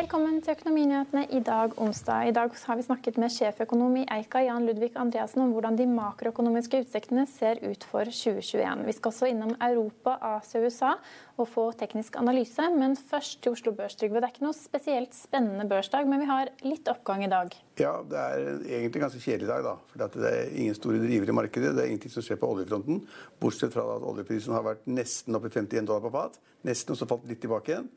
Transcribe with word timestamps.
Velkommen 0.00 0.38
til 0.40 0.54
Økonominyhetene 0.54 1.26
i 1.36 1.42
dag, 1.44 1.74
onsdag. 1.76 2.30
I 2.30 2.32
dag 2.32 2.54
har 2.56 2.76
vi 2.78 2.84
snakket 2.86 3.18
med 3.20 3.32
sjeføkonom 3.34 3.98
i 4.00 4.04
Eika, 4.14 4.40
Jan 4.40 4.64
Ludvig 4.64 4.94
Andreassen, 4.96 5.42
om 5.42 5.50
hvordan 5.52 5.74
de 5.76 5.84
makroøkonomiske 5.90 6.78
utsiktene 6.86 7.26
ser 7.28 7.58
ut 7.60 7.82
for 7.84 8.08
2021. 8.08 8.86
Vi 8.86 8.94
skal 8.96 9.10
også 9.10 9.28
innom 9.28 9.50
Europa, 9.60 10.14
Asia 10.24 10.62
og 10.62 10.70
USA 10.70 10.92
og 11.36 11.50
få 11.52 11.66
teknisk 11.82 12.16
analyse. 12.16 12.70
Men 12.72 12.96
først 12.96 13.42
til 13.44 13.52
Oslo 13.52 13.74
Børs, 13.76 13.98
Trygve. 14.00 14.22
Det 14.22 14.30
er 14.30 14.32
ikke 14.32 14.46
noe 14.46 14.56
spesielt 14.56 15.12
spennende 15.18 15.66
børsdag, 15.68 16.08
men 16.08 16.24
vi 16.24 16.28
har 16.30 16.48
litt 16.64 16.88
oppgang 16.88 17.26
i 17.26 17.28
dag. 17.32 17.52
Ja, 17.82 17.98
det 18.00 18.22
er 18.22 18.46
egentlig 18.46 19.02
en 19.02 19.04
ganske 19.04 19.20
kjedelig 19.26 19.50
dag, 19.50 19.66
da. 19.68 19.74
For 19.90 20.06
det 20.06 20.30
er 20.30 20.54
ingen 20.54 20.78
store 20.78 21.02
drivere 21.02 21.34
i 21.34 21.38
markedet. 21.42 21.74
Det 21.76 21.84
er 21.84 21.92
ingenting 21.92 22.14
som 22.14 22.24
skjer 22.24 22.40
på 22.40 22.48
oljefronten. 22.54 23.04
Bortsett 23.42 23.76
fra 23.76 23.84
at 23.98 24.08
oljeprisen 24.14 24.56
har 24.56 24.64
vært 24.64 24.88
nesten 24.88 25.36
oppe 25.36 25.52
i 25.52 25.58
51 25.58 25.92
dollar 25.92 26.08
på 26.08 26.14
fat. 26.16 26.40
Nesten, 26.64 26.96
og 26.96 27.02
så 27.02 27.10
falt 27.10 27.28
litt 27.28 27.44
tilbake 27.44 27.74
igjen. 27.74 27.92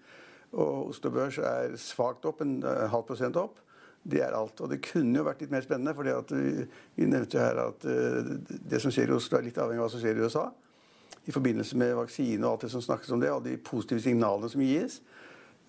Og 0.54 0.90
Oslo 0.94 1.12
Børs 1.14 1.40
er 1.42 1.78
svakt 1.82 2.26
opp, 2.30 2.44
en 2.46 2.60
uh, 2.66 2.86
halv 2.92 3.06
prosent 3.08 3.38
opp. 3.40 3.60
Det 4.04 4.20
er 4.22 4.36
alt. 4.38 4.60
Og 4.62 4.70
det 4.70 4.82
kunne 4.86 5.18
jo 5.18 5.26
vært 5.26 5.42
litt 5.44 5.54
mer 5.54 5.66
spennende, 5.66 5.96
for 5.98 6.06
vi, 6.06 7.08
nevnte 7.08 7.40
jo 7.40 7.44
her 7.44 7.62
at 7.66 7.88
uh, 7.88 8.36
det 8.50 8.82
som 8.84 8.94
skjer 8.94 9.12
i 9.12 9.18
Oslo, 9.18 9.40
er 9.40 9.48
litt 9.48 9.58
avhengig 9.58 9.82
av 9.82 9.88
hva 9.88 9.94
som 9.96 10.04
skjer 10.04 10.20
i 10.20 10.28
USA. 10.28 10.48
I 11.24 11.34
forbindelse 11.34 11.80
med 11.80 11.96
vaksine 11.96 12.44
og 12.44 12.52
alt 12.52 12.66
det 12.66 12.74
som 12.74 12.84
snakkes 12.84 13.14
om 13.16 13.22
det, 13.24 13.32
og 13.32 13.46
de 13.46 13.56
positive 13.58 14.04
signalene 14.04 14.52
som 14.52 14.64
gis. 14.66 15.00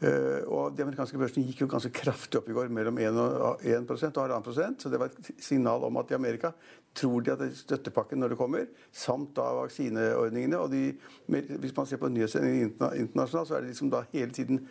Uh, 0.03 0.43
og 0.51 0.75
De 0.75 0.83
amerikanske 0.83 1.19
børsene 1.21 1.47
gikk 1.47 1.63
jo 1.63 1.69
ganske 1.71 1.93
kraftig 1.95 2.41
opp 2.41 2.49
i 2.51 2.55
går, 2.57 2.71
mellom 2.75 2.99
1, 2.99 3.19
og 3.19 3.63
1% 3.63 4.19
og 4.21 4.33
1,5% 4.43 4.83
Så 4.83 4.91
det 4.91 4.99
var 5.01 5.13
et 5.13 5.29
signal 5.41 5.87
om 5.87 6.01
at 6.01 6.11
i 6.11 6.17
Amerika 6.17 6.51
tror 6.95 7.23
de 7.23 7.33
at 7.33 7.45
støttepakken 7.57 8.19
når 8.21 8.35
det 8.35 8.39
kommer, 8.39 8.67
samt 8.93 9.33
da 9.37 9.47
vaksineordningene. 9.61 10.59
og 10.59 10.71
de, 10.71 10.97
Hvis 11.27 11.77
man 11.77 11.87
ser 11.87 12.03
på 12.03 12.11
nyhetssendingene 12.11 12.91
internasjonalt, 13.05 13.49
så 13.49 13.57
er 13.57 13.63
det 13.65 13.71
liksom 13.73 13.91
da 13.91 14.03
hele 14.13 14.35
tiden 14.35 14.67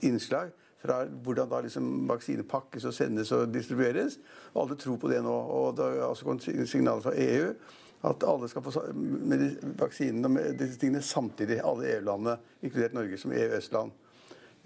innslag 0.00 0.54
fra 0.82 1.04
hvordan 1.04 1.50
da 1.50 1.60
liksom 1.64 2.06
vaksine 2.08 2.46
pakkes 2.46 2.86
og 2.86 2.94
sendes 2.94 3.32
og 3.32 3.50
distribueres. 3.54 4.18
Og 4.54 4.62
alle 4.62 4.78
tror 4.78 4.96
på 5.02 5.10
det 5.10 5.22
nå. 5.24 5.34
og 5.34 5.76
Det 5.76 5.84
har 5.84 6.06
også 6.06 6.24
kommet 6.24 6.68
signaler 6.68 7.02
fra 7.02 7.14
EU 7.16 7.52
at 8.06 8.24
alle 8.28 8.48
skal 8.48 8.62
få 8.62 8.82
vaksinene 9.80 10.28
og 10.28 10.58
disse 10.58 10.78
tingene 10.80 11.02
samtidig. 11.02 11.60
Alle 11.64 11.88
EU-landene, 11.94 12.36
inkludert 12.62 12.94
Norge 12.94 13.18
som 13.18 13.32
EØS-land. 13.32 13.94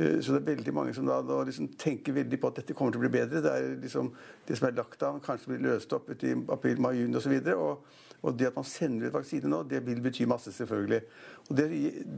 Eh, 0.00 0.21
så 0.21 0.33
det 0.33 0.41
er 0.41 0.55
veldig 0.55 0.75
mange 0.75 0.94
som 0.97 1.09
da, 1.09 1.21
da 1.27 1.43
liksom 1.44 1.69
tenker 1.81 2.16
veldig 2.16 2.41
på 2.41 2.50
at 2.50 2.61
dette 2.62 2.77
kommer 2.77 2.94
til 2.94 3.03
å 3.03 3.05
bli 3.05 3.12
bedre. 3.19 3.43
Det 3.44 3.53
er 3.53 3.72
liksom 3.83 4.12
det 4.49 4.56
som 4.59 4.69
er 4.69 4.78
lagt 4.78 5.03
an, 5.05 5.21
kanskje 5.25 5.53
blir 5.53 5.66
løst 5.69 5.93
opp 5.97 6.09
i 6.15 6.37
april, 6.55 6.81
mai, 6.81 6.94
juni 6.99 7.21
osv. 7.21 7.34
Og, 7.56 7.99
og 8.21 8.37
det 8.37 8.50
at 8.50 8.56
man 8.56 8.69
sender 8.69 9.09
ut 9.09 9.16
vaksine 9.19 9.50
nå, 9.50 9.62
det 9.69 9.83
vil 9.84 10.00
bety 10.05 10.28
masse, 10.28 10.53
selvfølgelig. 10.56 11.00
Og 11.49 11.56
det, 11.59 11.69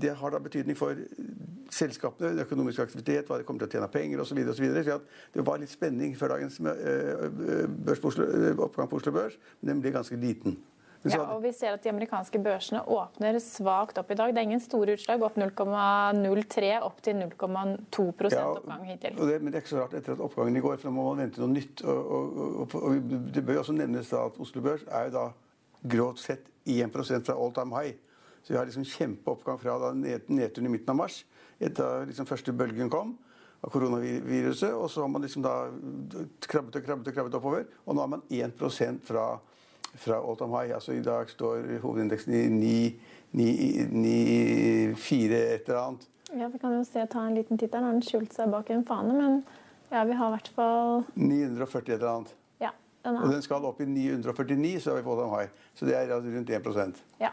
det 0.03 0.15
har 0.19 0.34
da 0.34 0.42
betydning 0.42 0.78
for 0.78 0.98
selskapene, 1.72 2.44
økonomisk 2.44 2.84
aktivitet, 2.84 3.26
hva 3.26 3.41
de 3.41 3.47
kommer 3.48 3.65
til 3.65 3.71
å 3.71 3.75
tjene 3.78 3.91
penger 3.92 4.22
osv. 4.22 4.42
Så, 4.53 4.62
videre, 4.62 4.84
så 4.87 5.34
det 5.34 5.47
var 5.47 5.62
litt 5.62 5.72
spenning 5.72 6.15
før 6.19 6.37
dagens 6.37 6.60
på 6.62 8.12
Oslo, 8.12 8.28
oppgang 8.69 8.91
på 8.91 9.00
Oslo 9.00 9.15
Børs, 9.15 9.38
men 9.60 9.75
den 9.75 9.82
ble 9.82 9.94
ganske 9.94 10.19
liten. 10.21 10.60
Ja, 11.11 11.23
og 11.35 11.41
Vi 11.43 11.51
ser 11.57 11.75
at 11.75 11.83
de 11.83 11.91
amerikanske 11.91 12.39
børsene 12.43 12.83
åpner 12.87 13.39
svakt 13.43 13.99
opp 13.99 14.11
i 14.15 14.17
dag. 14.19 14.31
Det 14.35 14.43
er 14.43 14.47
ingen 14.47 14.63
store 14.63 14.95
utslag. 14.95 15.25
Opp 15.27 15.39
0,03 15.41 16.71
opp 16.87 17.03
til 17.03 17.19
0,2 17.19 18.07
ja, 18.31 18.45
oppgang 18.47 18.85
hittil. 18.87 19.17
Det, 19.19 19.41
men 19.43 19.51
det 19.51 19.59
er 19.59 19.65
ikke 19.65 19.75
så 19.75 19.81
rart 19.83 19.97
etter 19.99 20.15
at 20.15 20.23
oppgangen 20.23 20.61
i 20.61 20.63
går, 20.63 20.79
for 20.79 20.91
da 20.91 20.95
må 20.95 21.09
man 21.09 21.25
vente 21.25 21.43
noe 21.43 21.51
nytt. 21.57 21.83
Og, 21.83 22.39
og, 22.63 22.79
og, 22.79 23.11
Det 23.35 23.45
bør 23.47 23.65
også 23.65 23.77
nevnes 23.77 24.13
da 24.15 24.23
at 24.31 24.39
Oslo 24.43 24.63
Børs 24.65 24.87
er 24.87 25.11
jo 25.11 25.17
da 25.19 25.27
grovt 25.97 26.23
sett 26.23 26.47
1% 26.71 27.27
fra 27.27 27.34
all 27.34 27.55
time 27.57 27.75
high. 27.75 27.99
Så 28.43 28.55
vi 28.55 28.59
har 28.59 28.67
liksom 28.67 28.87
kjempeoppgang 28.87 29.59
fra 29.59 29.79
da 29.79 29.93
nedturen 29.95 30.71
i 30.71 30.73
midten 30.77 30.95
av 30.95 30.99
mars, 31.03 31.23
etter 31.63 32.09
liksom 32.09 32.27
første 32.27 32.55
bølgen 32.55 32.91
kom 32.91 33.17
av 33.63 33.71
koronaviruset. 33.71 34.75
Og 34.75 34.91
så 34.91 35.03
har 35.05 35.11
man 35.11 35.23
liksom 35.23 35.45
da 35.47 35.57
krabbet 36.47 36.79
og 36.79 36.87
krabbet 36.87 37.11
og 37.11 37.17
krabbet 37.17 37.39
oppover. 37.39 37.67
Og 37.87 37.97
nå 37.97 38.05
er 38.05 38.13
man 38.17 38.25
1% 38.31 39.03
fra 39.07 39.27
fra 39.94 40.19
all 40.20 40.36
time 40.36 40.56
high. 40.56 40.75
Altså 40.75 40.92
I 40.97 41.03
dag 41.04 41.28
står 41.30 41.78
hovedindeksen 41.82 42.34
i 42.34 42.94
9,4 43.34 45.32
et 45.32 45.69
eller 45.69 45.80
annet. 45.80 46.08
Ja, 46.32 46.48
Vi 46.48 46.58
kan 46.58 46.72
jo 46.72 46.84
se, 46.84 47.06
ta 47.06 47.26
en 47.26 47.34
liten 47.36 47.58
titt 47.60 47.72
der. 47.72 47.84
Den 47.84 48.03
skjult 48.04 48.32
seg 48.32 48.50
bak 48.53 48.70
en 48.72 48.84
fane, 48.88 49.12
men 49.16 49.42
ja, 49.92 50.04
vi 50.08 50.16
har 50.16 50.30
i 50.30 50.36
hvert 50.38 50.48
fall 50.56 51.03
940 51.14 51.78
et 51.82 51.98
eller 51.98 52.12
annet. 52.14 52.34
Ja, 52.62 52.70
den 53.04 53.16
er. 53.16 53.22
Og 53.26 53.34
den 53.34 53.42
skal 53.44 53.64
opp 53.69 53.80
i 53.84 53.86
949, 53.88 54.80
så 54.80 54.91
er 54.94 55.00
vi 55.00 55.06
på 55.06 55.12
all 55.12 55.25
time 55.25 55.36
high. 55.36 55.50
Så 55.76 55.88
det 55.88 55.94
er 55.98 56.12
rundt 56.16 56.50
1% 56.50 57.03
Ja. 57.20 57.32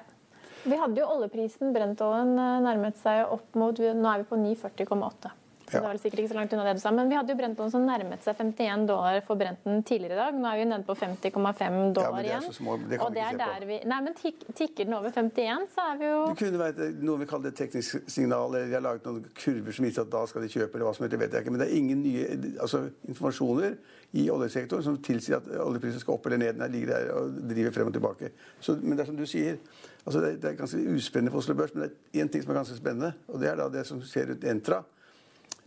Vi 0.66 0.76
hadde 0.76 1.00
jo 1.00 1.06
oljeprisen, 1.08 1.72
brentoljen, 1.72 2.34
eh, 2.36 2.58
nærmet 2.66 2.98
seg 3.00 3.24
opp 3.32 3.56
mot 3.56 3.78
Nå 3.80 4.10
er 4.12 4.18
vi 4.20 4.28
på 4.28 4.36
940,8. 4.36 5.32
Så 5.70 5.78
ja. 5.78 5.82
det 5.82 5.88
var 5.88 6.00
sikkert 6.02 6.24
ikke 6.24 6.32
så 6.32 6.38
langt 6.40 6.54
unna 6.56 6.64
det 6.66 6.74
du 6.80 6.82
sa. 6.82 6.92
Men 6.96 7.10
vi 7.12 7.18
hadde 7.18 7.34
jo 7.34 7.38
Brenton 7.38 7.72
som 7.74 7.84
nærmet 7.86 8.26
seg 8.26 8.40
51 8.42 8.88
dollar 8.90 9.20
for 9.28 9.38
Brenten 9.38 9.84
tidligere 9.86 10.16
i 10.16 10.20
dag. 10.20 10.40
Nå 10.42 10.50
er 10.50 10.62
vi 10.62 10.66
nede 10.72 10.88
på 10.88 10.96
50,5 10.98 11.78
dollar 11.94 12.26
igjen. 12.26 12.26
ja, 12.26 12.40
igjen. 12.40 12.56
Små, 12.58 12.78
det 12.90 13.00
og 13.06 13.14
det 13.14 13.26
er 13.26 13.38
der 13.38 13.68
vi 13.70 13.78
Nei, 13.90 14.00
men 14.06 14.18
tik, 14.18 14.42
tikker 14.58 14.88
den 14.90 14.98
over 14.98 15.14
51, 15.14 15.68
så 15.76 15.86
er 15.92 16.02
vi 16.02 16.10
jo 16.10 16.18
Det 16.32 16.40
kunne 16.42 16.62
vært 16.64 16.82
noe 17.06 17.22
vi 17.22 17.30
kaller 17.30 17.54
et 17.54 17.60
teknisk 17.60 18.10
signal, 18.10 18.50
eller 18.56 18.72
de 18.72 18.78
har 18.78 18.86
laget 18.86 19.08
noen 19.08 19.30
kurver 19.38 19.78
som 19.78 19.88
viser 19.88 20.06
at 20.06 20.12
da 20.14 20.26
skal 20.30 20.46
de 20.46 20.52
kjøpe, 20.52 20.74
eller 20.74 20.90
hva 20.90 20.96
som 20.98 21.06
helst, 21.06 21.16
det 21.16 21.22
vet 21.22 21.38
jeg 21.38 21.46
ikke. 21.46 21.56
Men 21.56 21.64
det 21.64 21.70
er 21.70 21.78
ingen 21.78 22.04
nye 22.04 22.26
altså, 22.66 22.84
informasjoner 23.10 23.78
i 24.18 24.26
oljesektoren 24.34 24.86
som 24.86 24.98
tilsier 25.06 25.38
at 25.38 25.50
oljeprisen 25.62 26.02
skal 26.02 26.18
opp 26.18 26.26
eller 26.30 26.42
ned. 26.42 26.58
Den 26.58 26.74
ligger 26.74 26.96
der 26.96 27.12
og 27.14 27.42
driver 27.52 27.76
frem 27.76 27.92
og 27.92 27.98
tilbake. 27.98 28.32
Så, 28.60 28.78
men 28.82 28.98
det 28.98 29.06
er 29.06 29.12
som 29.12 29.20
du 29.20 29.26
sier, 29.30 29.60
altså, 30.06 30.22
det, 30.24 30.32
er, 30.32 30.40
det 30.42 30.52
er 30.52 30.62
ganske 30.64 30.86
uspennende 30.96 31.34
på 31.34 31.44
Oslo 31.44 31.58
Børs, 31.58 31.76
men 31.76 31.86
det 31.86 31.92
er 31.92 32.24
én 32.24 32.32
ting 32.32 32.46
som 32.46 32.54
er 32.56 32.62
ganske 32.64 32.80
spennende, 32.80 33.14
og 33.28 33.44
det 33.44 33.52
er 33.52 33.60
da 33.60 33.70
det 33.74 33.86
som 33.90 34.02
skjer 34.02 34.34
rundt 34.34 34.48
Entra. 34.50 34.82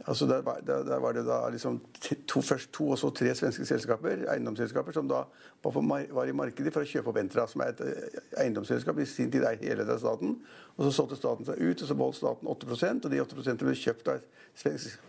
Altså 0.06 0.26
der, 0.26 0.42
der, 0.66 0.82
der, 0.84 0.98
var 0.98 1.12
det 1.12 1.26
da 1.26 1.48
liksom 1.48 1.80
to, 2.28 2.40
først 2.40 2.72
to 2.72 2.88
og 2.90 2.98
så 2.98 3.10
tre 3.10 3.34
svenske 3.34 3.66
selskaper, 3.66 4.24
eiendomsselskaper 4.32 4.92
som 4.92 5.08
da 5.08 5.22
var, 5.62 5.70
på, 5.70 5.80
var, 6.10 6.24
i 6.24 6.34
markedet 6.34 6.72
for 6.74 6.82
å 6.82 6.88
kjøpe 6.88 7.12
opp 7.12 7.20
Entra, 7.22 7.46
som 7.46 7.62
er 7.62 7.70
et 7.70 7.82
eh, 7.86 8.18
eiendomsselskap. 8.42 8.98
I 8.98 9.06
sin 9.06 9.30
tid 9.30 9.46
eid 9.46 9.62
hele 9.62 9.86
staten. 9.98 10.36
Og 10.76 10.84
så 10.88 10.92
solgte 10.98 11.20
staten 11.20 11.46
seg 11.46 11.62
ut, 11.62 11.82
og 11.82 11.88
så 11.88 11.98
beholdt 11.98 12.18
staten 12.18 12.50
8% 12.50 13.06
og 13.06 13.14
de 13.14 13.22
8% 13.22 13.66
ble 13.66 13.78
kjøpt 13.78 14.10
av 14.10 14.18
et 14.18 14.46
svensk, 14.58 15.00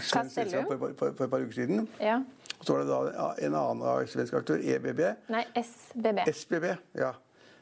svensk 0.00 0.34
selskap 0.34 0.70
for, 0.72 0.88
for, 0.98 1.18
for, 1.18 1.24
et 1.24 1.34
par 1.36 1.44
uker 1.44 1.58
siden. 1.60 1.86
Ja. 2.00 2.22
Og 2.58 2.66
så 2.66 2.74
var 2.74 2.82
det 2.82 2.90
da 2.90 3.28
en 3.46 3.60
annen 3.60 4.08
svensk 4.10 4.40
aktør, 4.42 4.58
EBB. 4.58 5.04
Nei, 5.30 5.44
SBB. 5.62 6.24
SBB, 6.34 6.72
ja 6.98 7.14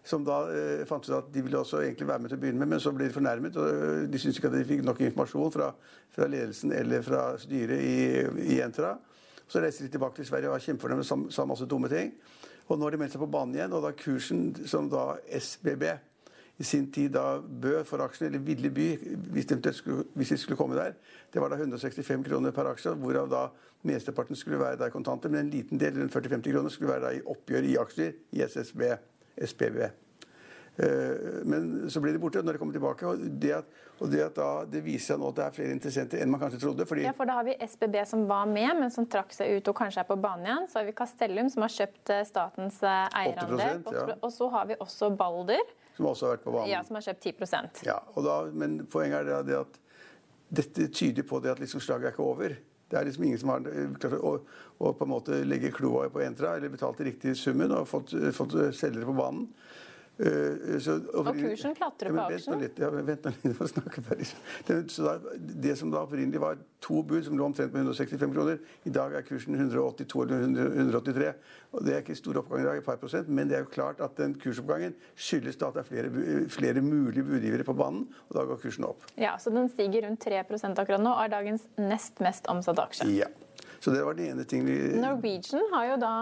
som 0.04 0.24
da 0.24 0.40
eh, 0.48 0.82
fant 0.88 1.04
ut 1.04 1.16
at 1.16 1.28
de 1.32 1.42
ville 1.44 1.58
også 1.58 1.82
egentlig 1.84 2.08
være 2.08 2.24
med 2.24 2.32
til 2.32 2.38
å 2.38 2.42
begynne 2.42 2.62
med, 2.62 2.72
men 2.72 2.82
så 2.82 2.92
ble 2.96 3.08
de 3.08 3.14
fornærmet. 3.14 3.56
og 3.60 3.68
eh, 3.68 4.04
De 4.10 4.20
syntes 4.20 4.40
ikke 4.40 4.50
at 4.50 4.56
de 4.56 4.66
fikk 4.68 4.84
nok 4.86 5.00
informasjon 5.04 5.54
fra, 5.54 5.70
fra 6.14 6.28
ledelsen 6.30 6.72
eller 6.76 7.04
fra 7.06 7.24
styret 7.40 7.84
i, 7.84 7.96
i 8.56 8.60
Entra. 8.64 8.94
Så 9.50 9.60
reiste 9.60 9.84
de 9.84 9.92
tilbake 9.92 10.20
til 10.20 10.28
Sverige 10.28 10.48
og 10.48 10.56
var 10.56 10.64
kjempefornøyde 10.64 11.04
og 11.04 11.32
sa 11.34 11.46
masse 11.48 11.68
dumme 11.68 11.90
ting. 11.92 12.14
Og 12.70 12.78
nå 12.78 12.86
har 12.86 12.94
de 12.94 13.00
meldt 13.02 13.16
seg 13.16 13.22
på 13.24 13.32
banen 13.32 13.56
igjen, 13.56 13.74
og 13.74 13.82
da 13.82 13.90
kursen 13.98 14.52
som 14.70 14.86
da 14.88 15.16
SBB 15.26 15.88
i 16.60 16.64
sin 16.64 16.90
tid 16.92 17.14
da 17.16 17.40
bød 17.40 17.86
for 17.88 18.04
aksjene, 18.04 18.28
eller 18.28 18.44
ville 18.44 18.70
by, 18.70 18.86
hvis 19.32 19.48
de, 19.48 19.72
skulle, 19.74 20.04
hvis 20.14 20.28
de 20.28 20.36
skulle 20.38 20.58
komme 20.60 20.76
der, 20.76 20.92
det 21.32 21.40
var 21.42 21.50
da 21.50 21.56
165 21.56 22.26
kroner 22.26 22.52
per 22.54 22.68
aksje, 22.68 22.92
hvorav 23.00 23.30
da 23.32 23.46
mesteparten 23.88 24.36
skulle 24.36 24.60
være 24.60 24.76
der 24.78 24.92
kontanter, 24.92 25.32
men 25.32 25.46
en 25.46 25.50
liten 25.50 25.80
del, 25.80 25.96
40-50 26.12 26.52
kroner, 26.52 26.68
skulle 26.68 26.92
være 26.92 27.06
da 27.06 27.14
i 27.16 27.22
oppgjør 27.32 27.68
i 27.70 27.78
aksjer 27.80 28.12
i 28.36 28.44
SSB, 28.44 28.82
SPB. 29.46 29.90
Eh, 30.80 31.44
men 31.44 31.90
så 31.90 32.00
ble 32.00 32.12
de 32.14 32.20
borte 32.22 32.40
når 32.44 32.56
de 32.56 32.60
kommer 32.62 32.76
tilbake. 32.76 33.08
Og 33.08 33.24
det, 33.42 33.52
at, 33.58 33.82
og 33.98 34.12
det, 34.12 34.22
at 34.28 34.36
da, 34.36 34.48
det 34.70 34.82
viser 34.84 35.14
seg 35.14 35.20
nå 35.20 35.32
at 35.32 35.40
det 35.40 35.44
er 35.46 35.56
flere 35.56 35.74
interessenter 35.76 36.22
enn 36.22 36.32
man 36.32 36.42
kanskje 36.42 36.62
trodde. 36.62 36.86
Fordi... 36.88 37.04
Ja, 37.08 37.14
for 37.16 37.28
da 37.28 37.40
har 37.40 37.48
vi 37.48 37.56
SBB 37.66 37.98
som 38.08 38.24
var 38.30 38.48
med, 38.50 38.70
men 38.80 38.94
som 38.94 39.08
trakk 39.10 39.34
seg 39.36 39.58
ut 39.58 39.72
og 39.72 39.76
kanskje 39.82 40.04
er 40.04 40.08
på 40.08 40.18
banen 40.20 40.48
igjen. 40.48 40.70
Så 40.70 40.80
har 40.80 40.88
vi 40.88 40.96
Castellum 40.96 41.50
som 41.52 41.66
har 41.66 41.74
kjøpt 41.76 42.14
eh, 42.14 42.24
statens 42.28 42.80
eh, 42.84 43.04
eierandel. 43.24 43.84
Ja. 43.92 44.06
Og 44.20 44.32
så 44.34 44.48
har 44.54 44.70
vi 44.70 44.78
også 44.80 45.12
Balder. 45.20 45.76
Som 45.98 46.08
også 46.12 46.28
har 46.28 46.38
vært 46.38 46.46
på 46.46 46.56
banen. 46.56 46.72
Ja, 46.72 46.82
som 46.86 46.96
har 46.96 47.06
kjøpt 47.10 47.30
10% 47.34 47.84
Ja, 47.88 48.00
da, 48.24 48.40
Men 48.56 48.80
poenget 48.90 49.28
er 49.28 49.46
det 49.46 49.60
at 49.60 49.80
dette 50.50 50.88
tyder 50.90 51.26
på 51.26 51.38
det 51.42 51.52
at 51.52 51.60
liksom 51.62 51.82
slaget 51.82 52.08
er 52.08 52.14
ikke 52.14 52.26
over. 52.26 52.56
Det 52.90 52.98
er 52.98 53.06
liksom 53.06 53.24
ingen 53.24 53.38
som 53.38 53.52
har 53.54 53.66
klart 54.02 54.16
å, 54.18 54.32
å 54.82 54.92
på 54.98 55.06
en 55.06 55.12
måte 55.12 55.42
legge 55.46 55.70
kloa 55.74 56.08
på 56.10 56.22
entra 56.24 56.56
eller 56.56 56.72
betalt 56.72 56.98
den 56.98 57.10
riktige 57.12 57.36
summen 57.38 57.70
og 57.76 57.86
fått, 57.88 58.16
fått 58.34 58.56
selgere 58.74 59.06
på 59.06 59.14
banen. 59.14 59.46
Eh, 60.20 60.78
så, 60.84 60.98
og, 61.14 61.30
og 61.30 61.38
kursen 61.38 61.72
klatrer 61.76 62.12
på 62.12 62.24
aksjen? 62.26 62.64
Ja, 62.80 62.90
vent 62.92 63.24
nå 63.24 63.32
litt, 63.32 63.54
for 63.58 63.64
å 63.64 63.70
snakke 63.70 64.02
ferdig. 64.04 64.26
Det 65.64 65.76
som 65.80 65.92
da 65.92 66.02
opprinnelig 66.04 66.42
var 66.42 66.60
to 66.84 67.00
bud, 67.06 67.22
som 67.24 67.38
lå 67.38 67.46
omtrent 67.48 67.72
på 67.72 67.80
165 67.80 68.34
kroner, 68.34 68.60
i 68.84 68.92
dag 68.92 69.16
er 69.16 69.24
kursen 69.24 69.56
182 69.56 70.26
eller 70.26 70.44
183. 70.44 71.32
Og 71.70 71.86
Det 71.86 71.94
er 71.94 72.04
ikke 72.04 72.18
stor 72.18 72.40
oppgang 72.42 72.64
i 72.64 72.68
dag, 72.68 72.82
et 72.82 72.88
par 72.88 73.00
prosent, 73.00 73.30
men 73.32 73.48
det 73.48 73.56
er 73.56 73.64
jo 73.64 73.72
klart 73.72 74.02
at 74.04 74.16
den 74.20 74.34
kursoppgangen 74.40 74.96
skyldes 75.14 75.60
da 75.60 75.70
at 75.70 75.78
det 75.78 75.84
er 75.84 75.90
flere, 75.90 76.48
flere 76.52 76.84
mulige 76.84 77.24
budgivere 77.24 77.64
på 77.64 77.76
banen, 77.78 78.08
og 78.28 78.36
da 78.36 78.44
går 78.50 78.60
kursen 78.64 78.88
opp. 78.90 79.06
Ja, 79.16 79.36
Så 79.40 79.54
den 79.54 79.70
stiger 79.72 80.08
rundt 80.08 80.20
3 80.20 80.44
akkurat 80.44 81.00
nå, 81.00 81.14
og 81.14 81.24
er 81.24 81.32
dagens 81.32 81.68
nest 81.78 82.20
mest 82.20 82.50
omsatte 82.50 82.84
aksje? 82.84 83.08
Ja. 83.14 83.30
Så 83.80 83.92
det 83.94 84.02
var 84.04 84.16
den 84.16 84.34
ene 84.34 84.44
ting 84.44 84.66
vi 84.66 84.76
Norwegian 85.00 85.70
har 85.72 85.86
jo 85.88 86.00
da 86.02 86.14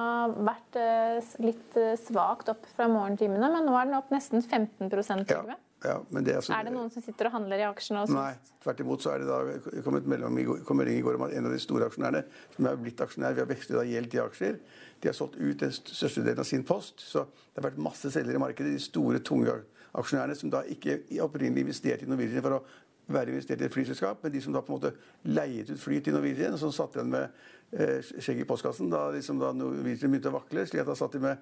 vært 0.46 0.76
eh, 0.78 1.30
litt 1.42 1.78
eh, 1.78 1.96
svakt 1.98 2.52
opp 2.52 2.68
fra 2.76 2.86
morgentimene, 2.90 3.50
men 3.50 3.66
nå 3.66 3.74
er 3.74 3.88
den 3.88 3.96
opp 3.98 4.12
nesten 4.14 4.44
15 4.44 4.92
ja, 5.28 5.56
ja, 5.84 5.96
men 6.14 6.26
det 6.26 6.36
er, 6.36 6.42
så... 6.42 6.52
er 6.54 6.66
det 6.66 6.74
noen 6.74 6.90
som 6.90 7.02
sitter 7.02 7.28
og 7.28 7.34
handler 7.34 7.62
i 7.62 7.66
aksjene? 7.66 8.04
Også? 8.06 8.14
Nei, 8.14 8.54
tvert 8.62 8.82
imot 8.82 9.02
så 9.02 9.12
er 9.14 9.22
det 9.22 9.28
da 9.30 9.80
kommet 9.86 10.06
melding 10.10 10.98
i 10.98 11.02
går 11.06 11.18
om 11.18 11.26
at 11.26 11.34
en 11.38 11.50
av 11.50 11.54
de 11.54 11.60
store 11.62 11.86
aksjonærene 11.90 12.22
som 12.54 12.70
er 12.70 12.78
blitt 12.82 13.02
aksjonær 13.04 13.34
vi 13.34 13.42
har 13.42 13.50
veksle 13.50 13.84
gjeld 13.90 14.12
til 14.14 14.22
aksjer, 14.24 14.60
de 14.98 15.10
har 15.10 15.18
solgt 15.18 15.38
ut 15.38 15.62
den 15.62 15.74
største 15.74 16.24
delen 16.26 16.42
av 16.42 16.48
sin 16.48 16.64
post. 16.66 17.02
Så 17.02 17.26
det 17.26 17.60
har 17.60 17.68
vært 17.70 17.82
masse 17.82 18.10
selgere 18.10 18.40
i 18.40 18.42
markedet. 18.42 18.74
De 18.74 18.82
store, 18.82 19.22
tunge 19.22 19.54
aksjonærene 19.98 20.36
som 20.38 20.50
da 20.52 20.64
ikke 20.70 20.98
opprinnelig 21.22 21.68
investerte 21.68 22.06
i 22.06 22.10
Norwegian 22.10 22.44
for 22.44 22.58
å 22.58 22.62
være 23.08 23.32
investert 23.32 23.62
i 23.62 23.66
et 23.68 23.72
flyselskap, 23.72 24.20
men 24.22 24.32
de 24.34 24.42
som 24.44 24.52
da 24.52 24.62
på 24.64 24.72
en 24.72 24.78
måte 24.78 24.92
leiet 25.28 25.70
ut 25.72 25.80
fly 25.80 26.00
til 26.04 26.16
Norwegian, 26.16 26.54
og 26.54 26.60
som 26.60 26.74
satt 26.74 26.98
igjen 26.98 27.10
med 27.12 27.32
eh, 27.72 28.04
skjegg 28.04 28.42
i 28.44 28.48
postkassen 28.48 28.92
da, 28.92 29.06
liksom 29.14 29.40
da 29.40 29.54
Norwegian 29.56 30.12
begynte 30.12 30.32
å 30.32 30.36
vakle. 30.36 30.66
slik 30.68 30.84
at 30.84 30.90
da 30.90 30.96
satt 30.98 31.16
de 31.16 31.22
med 31.24 31.40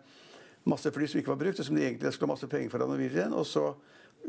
masse 0.66 0.90
fly 0.94 1.08
som 1.10 1.20
ikke 1.20 1.34
var 1.34 1.42
brukt, 1.42 1.60
og 1.60 1.68
som 1.68 1.78
de 1.78 1.84
egentlig 1.84 2.12
skulle 2.14 2.30
ha 2.30 2.36
masse 2.36 2.50
penger 2.50 2.72
for 2.72 2.84
av 2.84 2.90
Norwegian. 2.90 3.34
Og 3.34 3.46
så 3.48 3.68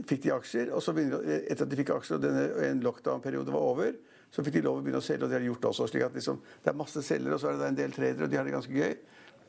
fikk 0.05 0.25
de 0.25 0.33
aksjer, 0.33 0.73
og 0.73 0.83
så 0.83 0.93
begynner, 0.97 1.23
etter 1.39 1.65
at 1.65 1.71
de 1.71 1.79
fikk 1.79 1.93
aksjer 1.95 2.17
og 2.17 2.25
denne, 2.25 2.47
en 2.67 2.83
lockdown-periode 2.85 3.53
var 3.53 3.69
over, 3.71 3.95
så 4.33 4.43
fikk 4.43 4.57
de 4.57 4.65
lov 4.65 4.81
å 4.81 4.83
begynne 4.83 4.99
å 5.01 5.05
selge, 5.05 5.23
og 5.25 5.31
det 5.31 5.37
har 5.37 5.45
de 5.45 5.49
gjort 5.49 5.69
også. 5.69 5.87
slik 5.89 6.03
at 6.05 6.17
liksom, 6.17 6.41
Det 6.63 6.73
er 6.73 6.77
masse 6.77 7.01
selgere, 7.05 7.37
og 7.37 7.41
så 7.41 7.51
er 7.51 7.61
det 7.61 7.69
en 7.69 7.79
del 7.79 7.95
tradere, 7.95 8.25
og 8.25 8.29
de 8.31 8.37
har 8.37 8.45
det 8.45 8.53
ganske 8.53 8.73
gøy. 8.73 8.97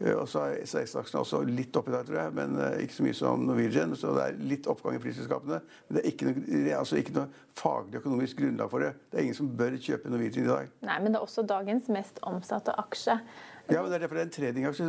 Eh, 0.00 0.14
og 0.14 0.28
så 0.30 0.44
er 0.46 0.62
SAS-aksjene 0.68 1.22
også 1.24 1.42
litt 1.48 1.76
oppi 1.78 1.92
der, 1.94 2.06
tror 2.06 2.20
jeg, 2.20 2.34
men 2.38 2.56
eh, 2.62 2.78
ikke 2.84 2.98
så 2.98 3.06
mye 3.06 3.18
som 3.18 3.44
Norwegian. 3.48 3.96
Så 3.98 4.14
det 4.16 4.24
er 4.24 4.40
litt 4.52 4.70
oppgang 4.70 4.98
i 4.98 5.02
flyselskapene. 5.02 5.60
Men 5.88 5.98
det 5.98 6.04
er 6.04 6.10
ikke 6.12 6.30
noe, 6.30 6.62
altså 6.78 7.00
ikke 7.00 7.16
noe 7.18 7.44
faglig 7.58 8.00
økonomisk 8.02 8.42
grunnlag 8.42 8.72
for 8.72 8.86
det. 8.86 8.94
Det 9.10 9.18
er 9.18 9.26
ingen 9.26 9.38
som 9.40 9.52
bør 9.58 9.78
kjøpe 9.82 10.12
Norwegian 10.12 10.46
i 10.46 10.52
dag. 10.52 10.72
Nei, 10.86 10.98
men 11.02 11.12
det 11.12 11.20
er 11.20 11.28
også 11.28 11.46
dagens 11.48 11.90
mest 11.92 12.22
omsatte 12.28 12.74
aksje. 12.78 13.18
Ja, 13.68 13.82
men 13.82 13.90
Det 13.90 13.96
er 13.96 14.04
derfor 14.04 14.16
det 14.16 14.22
er 14.22 14.28
en 14.28 14.36
tradingaksje. 14.36 14.84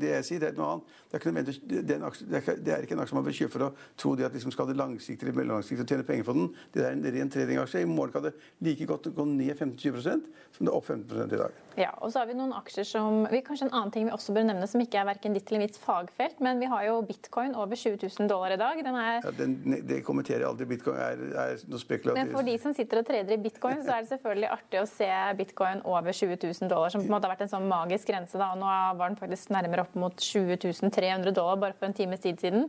Det 0.00 0.08
jeg 0.10 0.24
sier, 0.26 0.40
det 0.42 0.48
er 0.48 0.56
noe 0.58 0.70
annet. 0.72 0.94
Det 1.10 1.18
er, 1.18 1.22
ikke, 1.22 1.52
det, 1.70 1.96
er 1.96 2.06
aksje, 2.08 2.26
det, 2.26 2.40
er, 2.40 2.56
det 2.66 2.72
er, 2.74 2.86
ikke 2.86 2.96
en 2.96 3.02
aksje 3.04 3.18
man 3.18 3.26
bør 3.26 3.36
kjøpe 3.38 3.54
for 3.54 3.66
å 3.66 3.70
tro 4.00 4.14
det 4.18 4.26
at 4.26 4.34
liksom 4.34 4.54
skal 4.54 4.70
det 4.70 4.76
langsiktig 4.78 5.28
eller 5.28 5.38
mellomlangsiktig 5.38 5.84
og 5.84 5.92
tjene 5.92 6.06
penger 6.08 6.26
på 6.26 6.34
den. 6.38 6.48
Det 6.74 6.82
er 6.82 6.96
en 6.96 7.04
ren 7.18 7.30
tradingaksje. 7.30 7.84
I 7.84 7.90
morgen 7.90 8.14
kan 8.16 8.26
det 8.26 8.34
like 8.66 8.88
godt 8.90 9.10
gå 9.14 9.28
ned 9.30 9.54
15-20 9.54 10.24
som 10.54 10.66
det 10.66 10.70
er 10.70 10.76
opp 10.76 10.86
15 10.86 11.34
i 11.34 11.38
dag. 11.38 11.60
Ja, 11.74 11.90
og 11.98 12.12
så 12.14 12.20
har 12.22 12.28
vi 12.30 12.36
noen 12.38 12.52
aksjer 12.54 12.86
som 12.86 13.24
vi, 13.30 13.40
Kanskje 13.44 13.66
en 13.66 13.74
annen 13.74 13.90
ting 13.94 14.06
vi 14.06 14.12
også 14.14 14.34
bør 14.36 14.46
nevne, 14.46 14.66
som 14.70 14.82
ikke 14.82 15.00
er 15.00 15.08
verken 15.08 15.34
ditt 15.34 15.48
eller 15.50 15.64
mitt 15.64 15.78
fagfelt, 15.80 16.38
men 16.44 16.60
vi 16.62 16.68
har 16.70 16.84
jo 16.86 17.00
bitcoin 17.06 17.56
over 17.58 17.78
20 17.78 17.98
000 18.02 18.30
dollar 18.30 18.54
i 18.54 18.58
dag. 18.60 18.78
Den 18.86 18.98
er, 18.98 19.18
ja, 19.24 19.32
den, 19.38 19.56
det 19.88 20.00
kommenterer 20.06 20.44
jeg 20.44 20.50
aldri. 20.52 20.68
Bitcoin 20.70 21.00
er, 21.02 21.24
er 21.44 21.64
noe 21.70 21.82
spekulativt. 21.82 22.20
Men 22.20 22.34
for 22.36 22.46
de 22.46 22.54
som 22.62 22.76
sitter 22.76 23.02
og 23.02 23.08
trader 23.08 23.34
i 23.34 23.40
bitcoin, 23.42 23.82
så 23.82 23.96
er 23.96 24.04
det 24.04 24.12
selvfølgelig 24.12 24.50
artig 24.54 24.80
å 24.80 24.86
se 24.90 25.10
bitcoin 25.40 25.82
over 25.82 26.14
20 26.14 26.38
000 26.38 26.70
dollar, 26.70 26.94
som 26.94 27.02
på 27.02 27.10
en 27.10 27.16
måte 27.16 27.28
har 27.28 27.34
vært 27.34 27.46
en 27.48 27.54
sånn 27.56 27.68
magisk 27.70 28.10
grense. 28.12 28.23
Da, 28.32 28.54
nå 28.58 28.72
var 28.98 29.10
den 29.10 29.18
faktisk 29.20 29.52
nærmere 29.54 29.84
opp 29.84 29.94
mot 29.98 30.16
20 30.16 30.56
300 30.90 31.34
dollar 31.34 31.60
bare 31.60 31.76
for 31.76 31.88
en 31.88 31.96
times 31.96 32.20
tid 32.24 32.40
siden. 32.40 32.68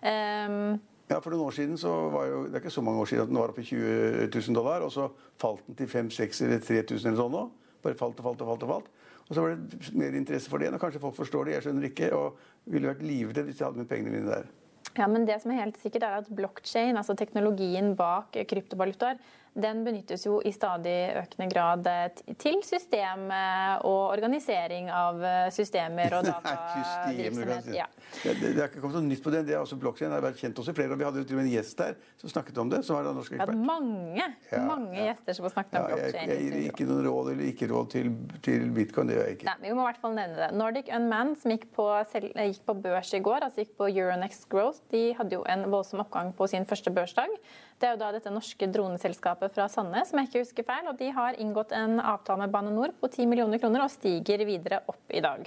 Um, 0.00 0.80
ja, 1.10 1.20
For 1.20 1.30
noen 1.30 1.44
år 1.44 1.56
siden 1.56 1.76
så 1.80 1.92
var 2.12 2.26
jo, 2.30 2.44
det 2.48 2.56
er 2.56 2.64
ikke 2.64 2.72
så 2.72 2.84
mange 2.84 3.02
år 3.02 3.10
siden 3.10 3.26
at 3.26 3.32
den 3.32 3.38
var 3.38 3.52
oppe 3.52 3.60
i 3.60 3.68
20 3.68 4.28
000 4.32 4.56
dollar, 4.56 4.84
og 4.86 4.92
så 4.92 5.10
falt 5.40 5.66
den 5.66 5.76
til 5.76 5.90
5000 5.90 6.48
eller 6.48 6.64
3000 6.64 7.10
eller 7.10 7.20
sånn 7.20 7.34
nå. 7.36 7.44
Bare 7.84 7.98
falt 7.98 8.20
og 8.22 8.30
falt 8.30 8.44
og 8.44 8.50
falt. 8.52 8.64
Og 8.64 8.72
falt. 8.72 8.92
Og 9.28 9.36
så 9.36 9.44
var 9.44 9.54
det 9.54 9.94
mer 9.96 10.16
interesse 10.16 10.50
for 10.52 10.60
det. 10.60 10.72
Og 10.72 10.80
kanskje 10.80 11.00
folk 11.00 11.16
forstår 11.16 11.48
det, 11.48 11.56
jeg 11.56 11.66
skjønner 11.66 11.88
ikke. 11.90 12.10
Og 12.16 12.72
ville 12.72 12.90
vært 12.90 13.04
livredd 13.04 13.48
hvis 13.48 13.60
jeg 13.60 13.68
hadde 13.68 13.82
med 13.82 13.88
pengene 13.90 14.12
mine 14.16 14.32
der. 14.32 14.50
Ja, 14.94 15.08
men 15.10 15.24
det 15.26 15.40
som 15.42 15.50
er 15.50 15.64
helt 15.64 15.78
sikkert 15.82 16.04
er 16.06 16.20
at 16.20 16.28
Blockchain, 16.30 16.96
altså 16.96 17.16
teknologien 17.18 17.94
bak 17.98 18.36
kryptovalutaer, 18.48 19.18
den 19.54 19.84
benyttes 19.86 20.24
jo 20.26 20.40
i 20.42 20.50
stadig 20.52 20.94
økende 21.20 21.46
grad 21.52 21.86
eh, 21.86 22.34
til 22.40 22.58
system 22.66 23.28
eh, 23.30 23.74
og 23.86 24.10
organisering 24.10 24.88
av 24.90 25.20
eh, 25.22 25.50
systemer 25.54 26.16
og 26.18 26.26
datavirksomhet. 26.30 27.68
Ja. 27.76 27.86
Det, 28.22 28.34
det, 28.40 28.50
er 28.56 28.66
ikke 28.66 28.82
kommet 28.82 28.98
noe 28.98 29.06
nytt 29.06 29.22
på 29.22 29.30
det. 29.34 29.44
Det 29.46 29.54
er 29.54 29.62
også 29.62 29.78
blokkjeden. 29.78 30.10
Det 30.10 30.18
har 30.18 30.24
vært 30.26 30.40
kjent 30.42 30.58
også 30.58 30.74
flere. 30.74 30.94
og 30.94 30.98
Vi 30.98 31.06
hadde 31.06 31.22
jo 31.22 31.28
til 31.28 31.38
og 31.38 31.42
med 31.42 31.46
en 31.46 31.54
gjest 31.54 31.78
der 31.78 31.94
som 32.20 32.32
snakket 32.32 32.58
om 32.62 32.72
det. 32.72 32.80
som 32.86 32.98
var 32.98 33.06
norsk 33.06 33.36
ekspert. 33.36 33.54
Ja, 33.54 33.68
mange 33.70 34.26
ja, 34.50 34.62
mange 34.66 34.98
ja. 34.98 35.06
gjester 35.10 35.38
som 35.38 35.46
har 35.46 35.54
snakket 35.54 35.78
om 35.80 35.86
blokkjede. 35.92 36.24
Jeg, 36.34 36.48
gir 36.48 36.72
ikke 36.72 36.88
noen 36.90 37.06
råd 37.06 37.30
eller 37.34 37.50
ikke 37.52 37.68
råd 37.70 37.92
til, 37.94 38.10
til 38.46 38.66
bitcoin. 38.74 39.10
Det 39.10 39.18
gjør 39.18 39.28
jeg 39.28 39.38
ikke. 39.38 39.48
Nei, 39.52 39.56
Vi 39.68 39.76
må 39.76 39.84
i 39.84 39.88
hvert 39.90 40.02
fall 40.02 40.18
nevne 40.18 40.40
det. 40.40 40.50
Nordic 40.58 40.90
Unmanned, 40.98 41.38
som 41.42 41.54
gikk 41.54 41.68
på, 41.78 41.86
gikk 42.14 42.64
på 42.66 42.76
børs 42.88 43.14
i 43.14 43.22
går, 43.22 43.46
altså 43.46 43.62
gikk 43.62 43.76
på 43.78 43.90
Euronext 43.92 44.48
Growth, 44.50 44.82
de 44.90 45.06
hadde 45.14 45.38
jo 45.38 45.46
en 45.50 45.68
voldsom 45.70 46.02
oppgang 46.02 46.34
på 46.34 46.50
sin 46.50 46.66
første 46.66 46.90
børsdag. 46.94 47.30
Det 47.78 47.88
er 47.88 47.96
jo 47.96 48.00
da 48.00 48.12
dette 48.14 48.30
norske 48.32 48.66
droneselskapet 48.70 49.54
fra 49.54 49.66
Sandnes 49.70 50.08
som 50.10 50.18
jeg 50.20 50.28
ikke 50.30 50.44
husker 50.44 50.66
feil. 50.68 50.86
og 50.88 50.96
De 51.00 51.08
har 51.14 51.38
inngått 51.42 51.72
en 51.76 52.00
avtale 52.00 52.40
med 52.44 52.52
Bane 52.54 52.72
NOR 52.74 52.90
på 53.00 53.10
10 53.10 53.26
millioner 53.30 53.58
kroner 53.62 53.84
og 53.84 53.92
stiger 53.92 54.44
videre 54.46 54.78
opp 54.90 55.06
i 55.10 55.22
dag. 55.24 55.40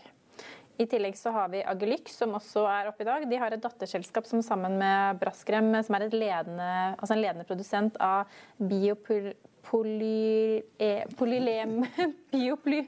I 0.78 0.86
tillegg 0.86 1.16
så 1.18 1.32
har 1.34 1.48
vi 1.50 1.64
Agelyx, 1.66 2.14
som 2.20 2.36
også 2.38 2.62
er 2.70 2.88
oppe 2.92 3.02
i 3.02 3.08
dag. 3.08 3.24
De 3.30 3.38
har 3.42 3.52
et 3.54 3.64
datterselskap 3.64 4.26
som 4.30 4.42
sammen 4.46 4.78
med 4.78 5.18
Braskrem, 5.22 5.72
som 5.82 5.96
er 5.98 6.06
ledende, 6.14 6.94
altså 7.00 7.14
en 7.16 7.24
ledende 7.24 7.48
produsent 7.50 7.98
av 7.98 8.30
biopolylem... 8.62 9.34
Bioply 12.34 12.82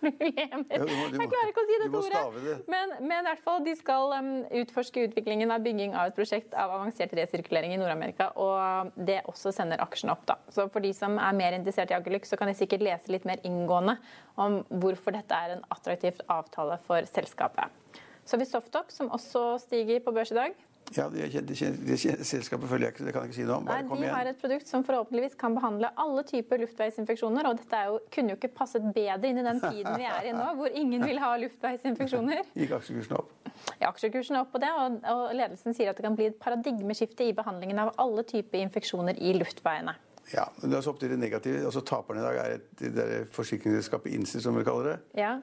problemer. 0.04 0.64
jeg 0.70 1.30
klarer 1.32 1.52
ikke 1.52 1.62
å 1.62 1.68
si 1.68 1.78
dette 1.82 2.00
ordet. 2.00 2.62
Men, 2.70 2.94
men, 2.98 3.18
i 3.20 3.28
hvert 3.28 3.42
fall, 3.44 3.60
de 3.66 3.74
skal 3.78 4.14
um, 4.16 4.30
utforske 4.62 5.04
utviklingen 5.08 5.52
av 5.54 5.64
bygging 5.64 5.94
av 5.94 6.10
et 6.10 6.16
prosjekt 6.16 6.56
av 6.58 6.72
avansert 6.78 7.12
resirkulering 7.16 7.74
i 7.76 7.80
Nord-Amerika. 7.80 8.30
Og 8.40 8.94
det 8.96 9.20
også 9.30 9.52
sender 9.54 9.82
aksjene 9.84 10.14
opp. 10.16 10.24
da. 10.30 10.38
Så 10.52 10.68
For 10.72 10.84
de 10.84 10.92
som 10.96 11.18
er 11.20 11.36
mer 11.36 11.58
interessert 11.58 11.92
i 11.92 11.98
Agerlyx, 11.98 12.32
så 12.32 12.40
kan 12.40 12.50
de 12.50 12.56
sikkert 12.58 12.84
lese 12.86 13.12
litt 13.12 13.28
mer 13.28 13.42
inngående 13.46 13.98
om 14.40 14.62
hvorfor 14.82 15.16
dette 15.16 15.36
er 15.36 15.56
en 15.56 15.66
attraktiv 15.74 16.20
avtale 16.30 16.80
for 16.86 17.06
selskapet. 17.10 17.76
Så 18.24 18.36
har 18.36 18.44
vi 18.44 18.50
Softox, 18.50 18.94
som 19.00 19.10
også 19.10 19.58
stiger 19.64 20.02
på 20.04 20.12
børs 20.14 20.30
i 20.32 20.38
dag. 20.38 20.58
Ja, 20.96 21.06
det, 21.12 21.28
det, 21.46 21.68
det, 21.86 21.96
Selskapet 22.26 22.68
følger 22.68 22.88
jeg 22.88 22.94
ikke, 22.94 23.04
det 23.06 23.12
kan 23.14 23.22
jeg 23.22 23.30
ikke 23.30 23.38
si 23.38 23.44
noe 23.46 23.60
om. 23.60 23.68
Bare 23.68 23.84
Nei, 23.86 23.98
de 24.00 24.10
har 24.10 24.30
et 24.30 24.40
produkt 24.40 24.66
som 24.70 24.82
forhåpentligvis 24.86 25.36
kan 25.38 25.54
behandle 25.54 25.92
alle 26.02 26.24
typer 26.26 26.64
luftveisinfeksjoner. 26.64 27.46
Og 27.46 27.60
dette 27.60 27.82
jo, 27.86 28.00
kunne 28.10 28.34
jo 28.34 28.38
ikke 28.40 28.50
passet 28.56 28.88
bedre 28.96 29.30
inn 29.30 29.38
i 29.38 29.46
den 29.46 29.62
tiden 29.62 30.00
vi 30.00 30.08
er 30.10 30.26
i 30.26 30.34
nå, 30.34 30.48
hvor 30.58 30.80
ingen 30.82 31.06
vil 31.06 31.22
ha 31.22 31.30
luftveisinfeksjoner. 31.44 32.42
Gikk 32.60 32.74
aksjekursen 32.80 33.18
opp? 33.20 33.30
Ja, 33.78 33.90
aksjekursen 33.92 34.38
er 34.38 34.42
opp 34.42 34.50
på 34.54 34.62
det. 34.62 34.72
Og, 34.82 34.98
og 35.14 35.24
ledelsen 35.38 35.76
sier 35.78 35.92
at 35.92 36.00
det 36.00 36.06
kan 36.08 36.18
bli 36.18 36.30
et 36.32 36.40
paradigmeskifte 36.42 37.28
i 37.30 37.36
behandlingen 37.38 37.84
av 37.84 37.94
alle 38.02 38.26
typer 38.26 38.64
infeksjoner 38.64 39.20
i 39.22 39.36
luftveiene. 39.38 39.94
Ja, 40.34 40.48
men 40.60 40.74
er 40.74 40.82
så 40.84 40.92
opp 40.92 41.00
til 41.02 41.10
det 41.10 41.18
negative. 41.18 41.62
Altså 41.66 41.82
Taperne 41.86 42.22
i 42.22 42.26
dag 42.26 42.42
er 42.42 42.58
et, 42.58 42.68
det 42.82 43.08
forsikringsselskapet 43.34 44.14
INSI, 44.14 44.42
som 44.42 44.58
vi 44.58 44.66
kaller 44.66 44.92
det. 44.92 44.98
Ja. 45.18 45.38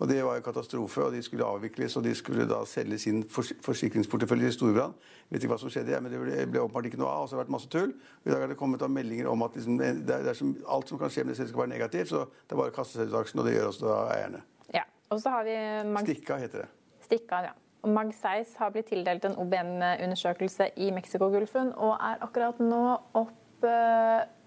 Og 0.00 0.08
Det 0.08 0.24
var 0.24 0.38
jo 0.38 0.40
katastrofe, 0.40 1.02
og 1.04 1.12
de 1.12 1.22
skulle 1.22 1.44
avvikles 1.44 1.96
og 1.96 2.04
de 2.04 2.14
skulle 2.16 2.46
da 2.48 2.62
selge 2.64 2.98
sin 2.98 3.18
forsikringsportefølje 3.62 4.48
i 4.48 4.54
Storbrann. 4.56 4.94
Vet 5.28 5.44
ikke 5.44 5.52
hva 5.52 5.58
som 5.60 5.72
skjedde, 5.72 5.98
men 6.00 6.12
det 6.12 6.20
ble, 6.48 6.62
åpenbart 6.62 6.88
ikke 6.88 7.00
noe 7.02 7.10
av. 7.10 7.22
og 7.22 7.28
så 7.28 7.36
har 7.36 7.42
det 7.42 7.44
vært 7.44 7.56
masse 7.56 7.68
tull. 7.68 7.92
I 8.24 8.32
dag 8.32 8.40
har 8.40 8.48
det 8.48 8.56
kommet 8.56 8.82
av 8.82 8.90
meldinger 8.90 9.28
om 9.28 9.44
at 9.44 9.58
liksom, 9.58 9.76
det 9.76 10.14
er, 10.16 10.24
er 10.32 10.38
som, 10.38 10.54
alt 10.64 10.88
som 10.88 10.98
kan 10.98 11.12
skje 11.12 11.26
med 11.26 11.34
det 11.34 11.42
selskapet, 11.42 11.66
er 11.68 11.72
negativt. 11.74 12.08
Så 12.14 12.24
det 12.32 12.56
er 12.56 12.62
bare 12.62 12.72
å 12.72 12.76
kaste 12.78 12.96
seg 12.96 13.12
ut 13.12 13.18
aksjen, 13.20 13.42
og 13.42 13.48
det 13.50 13.54
gjør 13.58 13.68
også 13.74 13.90
da 13.90 13.98
eierne. 14.16 14.40
Ja, 14.78 14.86
og 15.12 15.20
så 15.20 15.34
har 15.36 15.44
vi 15.50 15.58
Stikka 16.06 16.40
heter 16.40 16.64
det. 16.64 16.70
Stikka, 17.04 17.42
ja. 17.50 17.52
Og 17.84 17.92
Magseis 17.92 18.56
har 18.60 18.72
blitt 18.72 18.88
tildelt 18.88 19.28
en 19.28 19.36
OBN-undersøkelse 19.40 20.72
i 20.80 20.90
Mexicogolfen 20.96 21.74
og 21.76 21.94
er 21.96 22.24
akkurat 22.24 22.60
nå 22.60 22.82
opp 23.20 23.68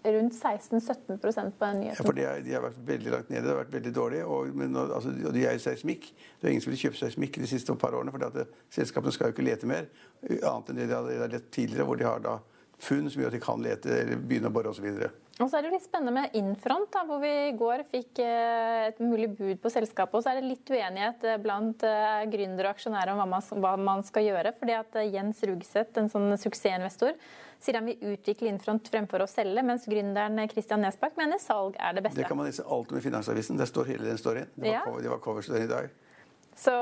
rundt 0.04 0.34
16-17% 0.36 1.52
på 1.58 1.66
den 1.66 1.80
nyheten. 1.80 1.98
Ja, 1.98 2.06
for 2.06 2.18
de, 2.18 2.26
har, 2.28 2.40
de, 2.44 2.54
har 2.54 2.64
vært 2.66 2.80
veldig 2.88 3.12
langt 3.14 3.30
nede. 3.32 3.44
Det 3.46 3.54
har 3.54 3.60
vært 3.62 3.76
veldig 3.76 3.94
dårlig. 3.96 4.24
Og, 4.26 4.50
men, 4.60 4.76
altså, 4.84 5.14
og 5.14 5.36
de 5.36 5.46
er 5.48 5.58
i 5.58 5.62
seismikk. 5.64 6.10
Det 6.40 6.48
er 6.48 6.56
ingen 6.56 6.66
som 6.66 6.74
vil 6.74 6.82
kjøpe 6.86 7.00
seismikk 7.00 7.40
de 7.42 7.50
siste 7.50 7.76
par 7.80 7.96
årene. 7.96 8.14
For 8.14 8.50
selskapene 8.74 9.16
skal 9.16 9.32
jo 9.32 9.38
ikke 9.38 9.48
lete 9.48 9.70
mer, 9.70 9.88
annet 10.24 10.74
enn 10.74 10.82
det 10.82 10.90
de 10.92 11.22
har 11.22 11.32
lett 11.32 11.48
tidligere, 11.56 11.88
hvor 11.88 12.00
de 12.00 12.08
har 12.08 12.24
da 12.26 12.40
funn 12.84 13.10
som 13.10 13.22
gjør 13.22 13.32
at 13.32 13.38
de 13.38 13.44
kan 13.44 13.62
lete 13.64 13.92
eller 14.04 14.20
begynne 14.20 14.52
å 14.52 14.56
bore 14.56 14.74
osv. 14.74 14.88
Og 15.42 15.50
så 15.50 15.58
er 15.58 15.64
det 15.64 15.72
jo 15.72 15.78
litt 15.80 15.86
spennende 15.88 16.14
med 16.14 16.36
Infront, 16.38 16.92
da, 16.94 17.02
hvor 17.10 17.18
vi 17.24 17.32
i 17.48 17.54
går 17.58 17.82
fikk 17.90 18.20
eh, 18.22 18.90
et 18.92 19.00
mulig 19.02 19.32
bud 19.34 19.58
på 19.64 19.72
selskapet. 19.74 20.20
Og 20.20 20.22
så 20.22 20.30
er 20.30 20.38
det 20.40 20.52
litt 20.52 20.70
uenighet 20.70 21.26
eh, 21.26 21.40
blant 21.42 21.86
uh, 21.90 22.22
gründere 22.30 22.70
og 22.70 22.78
aksjonærer 22.78 23.16
om 23.16 23.34
hva 23.64 23.72
man, 23.82 24.06
skal 24.06 24.28
gjøre. 24.28 24.54
fordi 24.60 24.76
at 24.78 25.00
Jens 25.10 25.42
Rugseth, 25.50 25.98
en 25.98 26.12
sånn 26.14 26.38
suksessinvestor, 26.38 27.18
sier 27.64 27.80
han 27.80 27.90
vil 27.90 28.14
utvikle 28.14 28.52
Infront 28.52 28.92
fremfor 28.94 29.26
å 29.26 29.30
selge, 29.30 29.66
mens 29.66 29.90
gründeren 29.90 30.38
Christian 30.52 30.86
Nesbakk 30.86 31.18
mener 31.18 31.42
salg 31.42 31.80
er 31.82 31.98
det 31.98 32.06
beste. 32.06 32.22
Det 32.22 32.30
kan 32.30 32.38
man 32.38 32.52
lese 32.52 32.68
alt 32.70 32.94
om 32.94 33.02
i 33.02 33.04
Finansavisen. 33.04 33.58
Det 33.58 33.70
står 33.72 33.90
hele 33.96 34.12
den 34.12 34.22
storyen. 34.22 34.54
Det 34.54 34.70
var, 34.70 35.02
ja. 35.02 35.18
cover, 35.18 35.42
det 35.42 35.56
var 35.58 35.66
i 35.66 35.72
dag. 35.72 36.03
Så, 36.56 36.74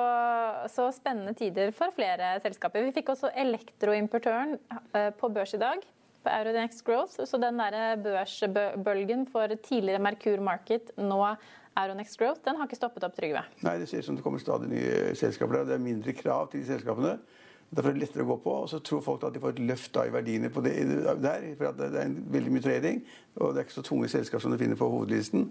så, 0.74 0.90
spennende 0.96 1.34
tider 1.38 1.72
for 1.76 1.94
flere 1.96 2.36
selskaper. 2.44 2.84
Vi 2.88 2.96
fikk 2.96 3.14
også 3.14 3.32
elektroimportøren 3.40 4.58
på 5.18 5.30
børs 5.32 5.56
i 5.56 5.62
dag 5.62 5.86
på 6.22 6.30
Euronex 6.30 6.84
Growth. 6.86 7.24
Så 7.26 7.40
den 7.42 7.60
der 7.60 7.98
børsbølgen 8.04 9.26
for 9.32 9.56
tidligere 9.64 10.04
Merkur 10.04 10.44
Market, 10.44 10.92
nå 11.00 11.22
Euronex 11.78 12.18
Growth, 12.20 12.42
den 12.46 12.60
har 12.60 12.68
ikke 12.68 12.80
stoppet 12.80 13.06
opp, 13.08 13.16
Trygve? 13.16 13.46
Nei, 13.64 13.78
det 13.80 13.88
ser 13.90 14.04
ut 14.04 14.10
som 14.10 14.18
det 14.20 14.26
kommer 14.26 14.44
stadig 14.44 14.68
nye 14.72 15.16
selskaper. 15.16 15.64
Det 15.70 15.78
er 15.78 15.84
mindre 15.84 16.16
krav 16.18 16.52
til 16.52 16.64
de 16.64 16.68
selskapene. 16.74 17.16
Derfor 17.72 17.90
er 17.90 17.96
det 17.96 18.04
lettere 18.04 18.26
å 18.26 18.30
gå 18.34 18.38
på. 18.44 18.54
Og 18.64 18.70
så 18.70 18.82
tror 18.84 19.04
folk 19.06 19.24
at 19.24 19.36
de 19.36 19.42
får 19.44 19.56
et 19.56 19.62
løft 19.70 19.94
da 19.96 20.04
i 20.08 20.12
verdiene 20.12 20.50
på 20.52 20.64
det 20.66 20.74
der. 21.24 21.46
For 21.60 21.78
det 21.80 21.92
er 22.02 22.18
veldig 22.34 22.52
mye 22.52 22.66
trading, 22.66 23.00
og 23.38 23.54
det 23.54 23.62
er 23.62 23.68
ikke 23.68 23.78
så 23.78 23.86
tunge 23.88 24.10
selskap 24.12 24.44
som 24.44 24.52
du 24.52 24.60
finner 24.60 24.80
på 24.80 24.90
hovedlisten. 24.92 25.48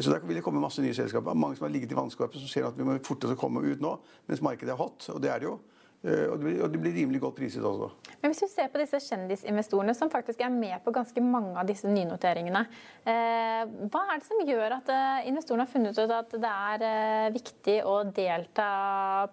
Så 0.00 0.10
der 0.10 0.26
vil 0.26 0.40
det 0.40 0.42
komme 0.42 0.60
masse 0.60 0.82
nye 0.82 0.94
selskaper. 0.94 1.38
Mange 1.38 1.56
som 1.56 1.68
har 1.68 1.74
ligget 1.74 1.94
i 1.94 1.98
vannskorpet, 1.98 2.42
som 2.42 2.50
ser 2.50 2.66
at 2.66 2.78
vi 2.78 2.86
må 2.86 2.98
fortere 3.06 3.38
komme 3.38 3.62
ut 3.62 3.82
nå, 3.82 3.94
mens 4.26 4.42
markedet 4.42 4.74
er 4.74 4.80
hot. 4.80 5.06
Og 5.14 5.22
det 5.22 5.30
er 5.30 5.42
det 5.42 5.50
jo. 5.50 5.58
Eh, 6.04 6.26
og 6.30 6.38
det, 6.38 6.80
blir, 6.80 6.92
rimelig 6.94 7.20
godt 7.20 7.38
priset 7.40 7.64
også. 7.64 7.88
Men 8.20 8.30
Hvis 8.30 8.42
vi 8.44 8.48
ser 8.52 8.68
på 8.72 8.78
disse 8.78 9.00
kjendisinvestorene 9.00 9.94
som 9.96 10.10
faktisk 10.12 10.40
er 10.44 10.52
med 10.52 10.76
på 10.84 10.92
ganske 10.94 11.22
mange 11.24 11.56
av 11.58 11.66
disse 11.66 11.88
nynoteringene, 11.88 12.62
eh, 13.08 13.62
hva 13.90 14.02
er 14.12 14.20
det 14.20 14.28
som 14.28 14.42
gjør 14.46 14.76
at 14.76 14.92
eh, 14.92 15.28
investorene 15.30 15.66
har 15.66 15.72
funnet 15.72 15.98
ut 15.98 16.14
at 16.18 16.36
det 16.36 16.52
er 16.52 17.34
viktig 17.34 17.78
å 17.88 17.96
delta 18.14 18.68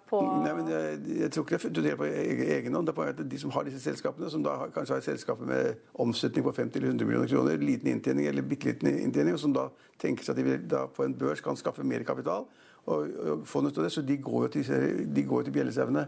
på 0.08 0.22
Nei, 0.24 0.56
men 0.56 0.72
jeg, 0.72 0.98
jeg 1.20 1.30
tror 1.34 1.46
ikke 1.46 1.54
det 1.54 1.60
er 1.60 1.66
funnet 1.66 1.92
ut 1.92 2.02
på 2.02 2.10
egen 2.56 2.78
hånd. 2.80 2.88
Det 2.88 2.94
er 2.94 3.00
bare 3.02 3.28
de 3.34 3.42
som 3.44 3.54
har 3.54 3.68
disse 3.68 3.84
selskapene, 3.84 4.32
som 4.32 4.44
da 4.44 4.56
kanskje 4.74 4.98
har 4.98 5.06
selskaper 5.06 5.50
med 5.50 5.88
omsetning 6.00 6.46
på 6.46 6.56
50-100 6.56 7.04
millioner 7.04 7.30
kroner, 7.30 7.60
liten 7.60 7.92
inntjening 7.92 8.30
eller 8.30 8.46
bitte 8.46 8.72
liten 8.72 8.90
inntjening, 8.96 9.36
og 9.36 9.44
som 9.44 9.54
da 9.54 9.68
tenker 10.00 10.26
seg 10.26 10.34
at 10.34 10.42
de 10.42 10.48
vil 10.48 10.68
da 10.70 10.86
på 10.90 11.06
en 11.06 11.14
børs 11.18 11.44
kan 11.44 11.58
skaffe 11.58 11.86
mer 11.86 12.02
kapital 12.06 12.48
og, 12.84 13.04
og 13.08 13.44
få 13.48 13.62
noe 13.64 13.72
av 13.72 13.86
det, 13.86 13.92
så 13.94 14.02
de 14.04 14.16
går 14.20 14.46
jo 14.46 14.50
til, 14.56 15.04
de 15.14 15.22
går 15.28 15.46
til 15.46 15.54
bjellesauene 15.54 16.04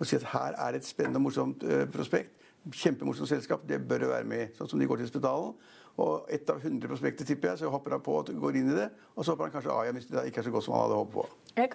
og 0.00 0.08
si 0.08 0.16
at 0.16 0.30
her 0.32 0.56
er 0.56 0.78
et 0.78 0.86
spennende 0.86 1.20
og 1.20 1.28
morsomt 1.28 1.66
uh, 1.66 1.84
prospekt. 1.92 2.36
Kjempemorsomt 2.60 3.28
selskap, 3.28 3.62
det 3.68 3.78
bør 3.88 4.10
være 4.10 4.26
med. 4.28 4.56
Sånn 4.56 4.68
som 4.68 4.80
de 4.80 4.88
går 4.88 5.00
til 5.00 5.08
Spetalen. 5.08 5.54
Og 6.00 6.30
ett 6.32 6.48
av 6.50 6.60
100 6.60 6.88
prospekter, 6.88 7.26
tipper 7.28 7.50
jeg, 7.50 7.60
så 7.60 7.70
hopper 7.72 7.96
han 7.96 8.02
på 8.04 8.14
og 8.20 8.30
går 8.42 8.58
inn 8.60 8.70
i 8.72 8.76
det. 8.76 8.86
Og 9.16 9.24
så 9.24 9.32
hopper 9.32 9.48
han 9.48 9.54
kanskje 9.54 9.72
av 9.74 9.84
igjen 9.84 9.98
hvis 9.98 10.08
det 10.08 10.24
ikke 10.30 10.42
er 10.42 10.46
så 10.46 10.52
godt 10.54 10.66
som 10.66 10.76
han 10.76 10.84
hadde 10.86 10.98
håpet 11.00 11.14
på. 11.16 11.24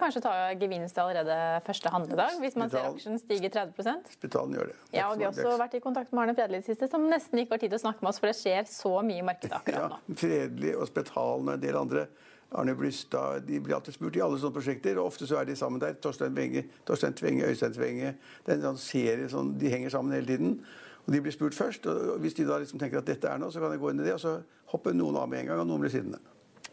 Kanskje 0.00 0.22
ta 0.24 0.32
gevinst 0.58 0.98
allerede 0.98 1.36
første 1.66 1.92
handledag, 1.92 2.38
hvis 2.42 2.56
man 2.58 2.70
Spitalen. 2.70 2.96
ser 2.96 3.12
aksjen 3.12 3.20
stige 3.22 3.50
30 3.54 4.14
Spitalen 4.14 4.56
gjør 4.56 4.70
det. 4.72 4.78
det 4.90 4.98
ja, 4.98 5.10
og 5.10 5.18
Vi 5.20 5.26
har 5.26 5.34
også 5.34 5.58
vært 5.60 5.76
i 5.78 5.82
kontakt 5.84 6.14
med 6.16 6.24
Arne 6.24 6.36
Fredelig 6.38 6.64
siste, 6.66 6.88
som 6.90 7.04
nesten 7.10 7.42
ikke 7.42 7.54
har 7.54 7.62
tid 7.62 7.74
til 7.74 7.78
å 7.78 7.84
snakke 7.84 8.02
med 8.02 8.10
oss, 8.10 8.22
for 8.22 8.32
det 8.32 8.38
skjer 8.40 8.70
så 8.70 8.94
mye 9.06 9.20
i 9.20 9.26
markedet 9.26 9.58
akkurat 9.60 9.92
nå. 9.92 10.00
Ja, 10.00 10.18
Fredelig 10.22 10.72
og 10.80 10.88
Spetalen 10.90 11.52
og 11.52 11.54
en 11.58 11.66
del 11.66 11.78
andre 11.78 12.06
Arne 12.52 12.74
Blystad 12.74 13.42
De 13.46 13.60
blir 13.60 13.74
alltid 13.74 13.94
spurt 13.94 14.16
i 14.16 14.22
alle 14.22 14.38
sånne 14.38 14.54
prosjekter, 14.54 14.98
og 15.00 15.10
ofte 15.10 15.26
så 15.26 15.40
er 15.40 15.48
de 15.48 15.56
sammen 15.56 15.80
der. 15.82 15.96
Torstein, 16.02 16.34
Tvenge, 16.34 16.64
Torstein 16.86 17.14
Tvenge, 17.14 17.46
Øystein 17.50 17.74
Tvenge. 17.74 18.14
Det 18.46 18.54
er 18.54 18.60
en 18.60 18.68
sånn 18.70 18.82
serie 18.82 19.28
sånn, 19.32 19.56
De 19.58 19.72
henger 19.72 19.90
sammen 19.90 20.14
hele 20.14 20.26
tiden. 20.26 20.60
Og 21.06 21.12
De 21.12 21.20
blir 21.20 21.32
spurt 21.34 21.54
først. 21.54 21.86
og 21.86 22.20
Hvis 22.20 22.34
de 22.34 22.46
da 22.46 22.58
liksom 22.58 22.78
tenker 22.78 22.98
at 22.98 23.06
dette 23.06 23.28
er 23.28 23.38
noe, 23.38 23.50
så 23.50 23.60
kan 23.60 23.70
de 23.70 23.78
gå 23.78 23.90
inn 23.90 24.00
i 24.00 24.06
det, 24.06 24.14
og 24.14 24.20
så 24.20 24.38
hopper 24.72 24.94
noen 24.94 25.16
av 25.16 25.28
med 25.28 25.40
en 25.40 25.52
gang, 25.52 25.60
og 25.60 25.66
noen 25.66 25.80
blir 25.80 25.90
sittende. 25.90 26.18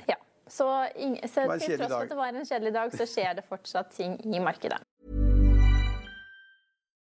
Ja, 0.09 0.17
Så, 0.47 0.65
så 1.25 1.47
til 1.57 1.77
tross 1.77 1.91
for 1.91 2.01
at 2.01 2.09
det 2.09 2.17
var 2.17 2.33
en 2.33 2.45
kjedelig 2.45 2.73
dag, 2.73 2.97
så 2.97 3.05
skjer 3.05 3.35
det 3.37 3.45
fortsatt 3.49 3.93
ting 3.93 4.19
i 4.25 4.39
markedet. 4.39 4.81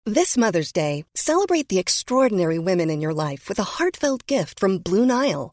This 0.05 0.37
Mother's 0.37 0.73
Day, 0.73 1.05
celebrate 1.15 1.69
the 1.69 1.79
extraordinary 1.79 2.59
women 2.59 2.91
in 2.91 3.01
your 3.01 3.15
life 3.15 3.49
with 3.49 3.61
a 3.61 3.79
heartfelt 3.79 4.27
gift 4.27 4.59
from 4.59 4.79
Blue 4.79 5.07
Nile. 5.07 5.53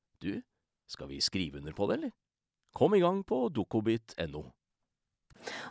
du, 0.21 0.41
skal 0.89 1.09
vi 1.11 1.21
skrive 1.21 1.59
under 1.61 1.75
på 1.75 1.87
det, 1.89 1.99
eller? 1.99 2.15
Kom 2.75 2.95
i 2.95 3.03
gang 3.03 3.23
på 3.27 3.47
dokobit.no. 3.51 4.43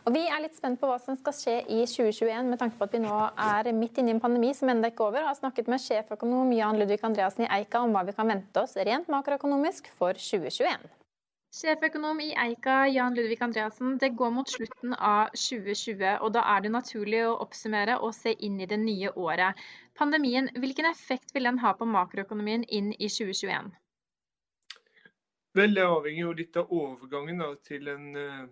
Og 0.05 0.13
Vi 0.13 0.21
er 0.27 0.41
litt 0.43 0.57
spent 0.57 0.79
på 0.81 0.89
hva 0.89 0.97
som 1.01 1.17
skal 1.19 1.35
skje 1.35 1.57
i 1.71 1.81
2021, 1.87 2.49
med 2.51 2.59
tanke 2.61 2.77
på 2.79 2.87
at 2.87 2.95
vi 2.95 3.03
nå 3.03 3.17
er 3.39 3.71
midt 3.77 3.99
inne 4.01 4.11
i 4.11 4.15
en 4.17 4.23
pandemi 4.23 4.51
som 4.57 4.71
ennå 4.71 4.91
ikke 4.91 5.05
er 5.05 5.11
over. 5.11 5.27
Har 5.29 5.37
snakket 5.37 5.69
med 5.71 5.83
sjeføkonom 5.83 6.51
Jan 6.57 6.79
Ludvig 6.79 6.99
Andreassen 7.07 7.45
i 7.45 7.51
Eika 7.59 7.83
om 7.85 7.93
hva 7.95 8.03
vi 8.07 8.15
kan 8.17 8.29
vente 8.31 8.63
oss 8.63 8.75
rent 8.75 9.11
makroøkonomisk 9.11 9.91
for 9.95 10.17
2021. 10.17 10.89
Sjeføkonom 11.51 12.19
i 12.23 12.29
Eika, 12.39 12.85
Jan 12.87 13.15
Ludvig 13.15 13.41
Andreassen. 13.43 13.97
Det 13.99 14.13
går 14.19 14.31
mot 14.31 14.51
slutten 14.51 14.95
av 14.95 15.33
2020, 15.35 16.21
og 16.23 16.31
da 16.37 16.45
er 16.53 16.63
det 16.63 16.71
naturlig 16.71 17.25
å 17.27 17.37
oppsummere 17.43 17.97
og 17.99 18.15
se 18.15 18.31
inn 18.47 18.59
i 18.63 18.69
det 18.71 18.79
nye 18.79 19.11
året. 19.19 19.59
Pandemien, 19.99 20.47
hvilken 20.63 20.87
effekt 20.87 21.35
vil 21.35 21.49
den 21.49 21.59
ha 21.63 21.73
på 21.75 21.87
makroøkonomien 21.87 22.63
inn 22.71 22.93
i 22.95 23.11
2021? 23.11 23.67
Vel, 25.53 25.73
Det 25.73 25.83
avhenger 25.83 26.23
jo 26.23 26.33
litt 26.33 26.57
av 26.57 26.69
overgangen 26.71 27.41
da, 27.43 27.49
til 27.65 27.87
den 27.89 28.15
eh, 28.15 28.43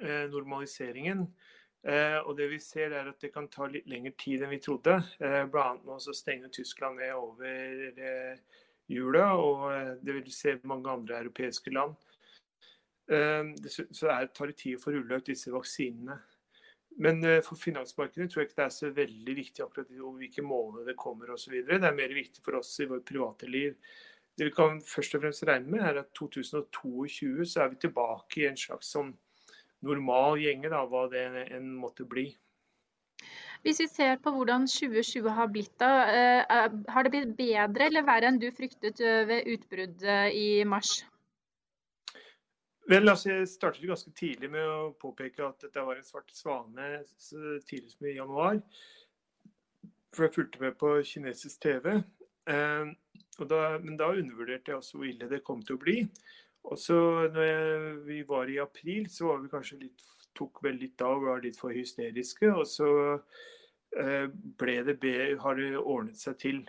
eh, 0.00 0.24
normaliseringen. 0.32 1.28
Eh, 1.82 2.18
og 2.22 2.34
det 2.38 2.48
vi 2.50 2.58
ser 2.62 2.94
er 2.94 3.10
at 3.10 3.22
det 3.22 3.32
kan 3.34 3.46
ta 3.50 3.68
litt 3.70 3.86
lengre 3.90 4.14
tid 4.18 4.42
enn 4.42 4.50
vi 4.50 4.58
trodde. 4.62 4.96
Eh, 5.22 5.44
Bl.a. 5.50 5.76
nå 5.78 5.98
å 5.98 6.16
stenger 6.16 6.50
Tyskland 6.54 6.98
ned 6.98 7.14
over 7.14 7.86
eh, 7.94 8.58
jula, 8.90 9.28
og 9.38 9.68
eh, 9.70 9.94
det 10.02 10.18
vil 10.18 10.34
se 10.34 10.56
mange 10.66 10.90
andre 10.90 11.22
europeiske 11.22 11.74
land. 11.74 11.94
Eh, 13.06 13.54
så 13.70 13.86
det 14.10 14.34
tar 14.34 14.50
det 14.50 14.58
tid 14.58 14.78
å 14.78 14.82
få 14.82 14.96
rulle 14.98 15.22
ut 15.22 15.30
disse 15.30 15.54
vaksinene. 15.54 16.18
Men 17.02 17.24
for 17.40 17.56
finansmarkedet 17.56 18.26
tror 18.28 18.42
jeg 18.42 18.50
ikke 18.50 18.58
det 18.58 18.64
er 18.66 18.74
så 18.74 18.88
veldig 18.92 19.34
viktig 19.38 19.62
akkurat 19.64 19.92
hvilke 20.18 20.42
måneder 20.44 20.90
det 20.90 20.94
kommer 21.00 21.30
osv. 21.32 21.54
Det 21.64 21.78
er 21.78 21.94
mer 21.96 22.12
viktig 22.12 22.42
for 22.44 22.58
oss 22.58 22.74
i 22.84 22.88
vårt 22.90 23.06
private 23.08 23.48
liv. 23.48 23.78
Det 24.38 24.48
vi 24.48 24.54
kan 24.56 24.80
først 24.80 25.14
og 25.16 25.24
fremst 25.24 25.44
regne 25.48 25.70
med, 25.70 25.82
er 25.84 26.00
at 26.00 26.12
2022 26.18 27.46
så 27.46 27.64
er 27.64 27.74
vi 27.74 27.82
tilbake 27.84 28.40
i 28.40 28.46
en 28.48 28.56
slags 28.56 28.92
sånn 28.94 29.12
normal 29.84 30.40
gjenge, 30.40 30.70
da, 30.72 30.84
hva 30.88 31.04
det 31.12 31.26
enn 31.52 31.72
måtte 31.76 32.06
bli. 32.08 32.30
Hvis 33.62 33.78
vi 33.84 33.86
ser 33.86 34.16
på 34.22 34.32
hvordan 34.34 34.64
2020 34.66 35.28
har 35.36 35.50
blitt, 35.52 35.74
da, 35.78 35.90
eh, 36.10 36.72
har 36.88 37.04
det 37.04 37.12
blitt 37.14 37.36
bedre 37.38 37.86
eller 37.86 38.06
verre 38.06 38.30
enn 38.30 38.40
du 38.42 38.48
fryktet 38.54 38.98
ved 38.98 39.46
utbruddet 39.52 40.34
i 40.34 40.64
mars? 40.66 41.02
Vel, 42.88 43.08
altså, 43.08 43.30
Jeg 43.30 43.48
startet 43.48 43.86
ganske 43.86 44.10
tidlig 44.10 44.50
med 44.50 44.66
å 44.66 44.94
påpeke 44.98 45.44
at 45.46 45.60
dette 45.62 45.84
var 45.86 45.96
en 45.96 46.04
svart 46.04 46.30
svane 46.34 47.04
tidlig 47.68 47.92
som 47.92 48.06
i 48.06 48.16
januar. 48.16 48.58
For 50.12 50.26
jeg 50.26 50.34
fulgte 50.34 50.60
med 50.60 50.74
på 50.80 50.96
kinesisk 51.06 51.62
TV. 51.62 52.02
Da, 53.48 53.78
men 53.82 53.96
da 53.98 54.12
undervurderte 54.12 54.70
jeg 54.70 54.78
også 54.78 54.98
hvor 54.98 55.08
ille 55.08 55.28
det 55.30 55.42
kom 55.46 55.62
til 55.66 55.78
å 55.78 55.82
bli. 55.82 55.96
Og 56.70 56.78
så 56.78 56.98
når 57.32 57.46
jeg, 57.48 57.92
vi 58.06 58.18
var 58.28 58.50
i 58.50 58.60
april, 58.62 59.08
så 59.10 59.32
var 59.32 59.42
vi 59.42 59.50
kanskje 59.50 59.80
litt, 59.80 60.04
tok 60.38 60.62
vel 60.64 60.78
litt 60.80 61.02
av 61.02 61.16
og 61.16 61.28
var 61.30 61.42
litt 61.44 61.58
for 61.58 61.74
hysteriske. 61.74 62.52
Og 62.54 62.68
så 62.70 62.90
eh, 63.98 64.28
ble 64.30 64.76
det 64.86 65.16
har 65.42 65.58
det 65.58 65.72
ordnet 65.80 66.20
seg 66.20 66.38
til. 66.44 66.62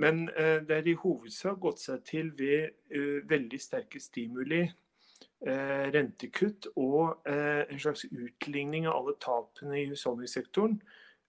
Men 0.00 0.26
eh, 0.34 0.58
det 0.66 0.80
har 0.80 0.90
i 0.90 0.98
hovedsak 0.98 1.60
gått 1.62 1.84
seg 1.84 2.02
til 2.08 2.32
ved 2.38 2.72
uh, 2.96 3.20
veldig 3.30 3.58
sterke 3.60 4.00
stimuli 4.02 4.64
Eh, 5.40 5.86
rentekutt 5.88 6.66
og 6.76 7.22
eh, 7.24 7.62
en 7.72 7.78
slags 7.80 8.02
utligning 8.12 8.84
av 8.84 8.98
alle 8.98 9.14
tapene 9.24 9.78
i 9.78 9.86
husholdningssektoren 9.88 10.74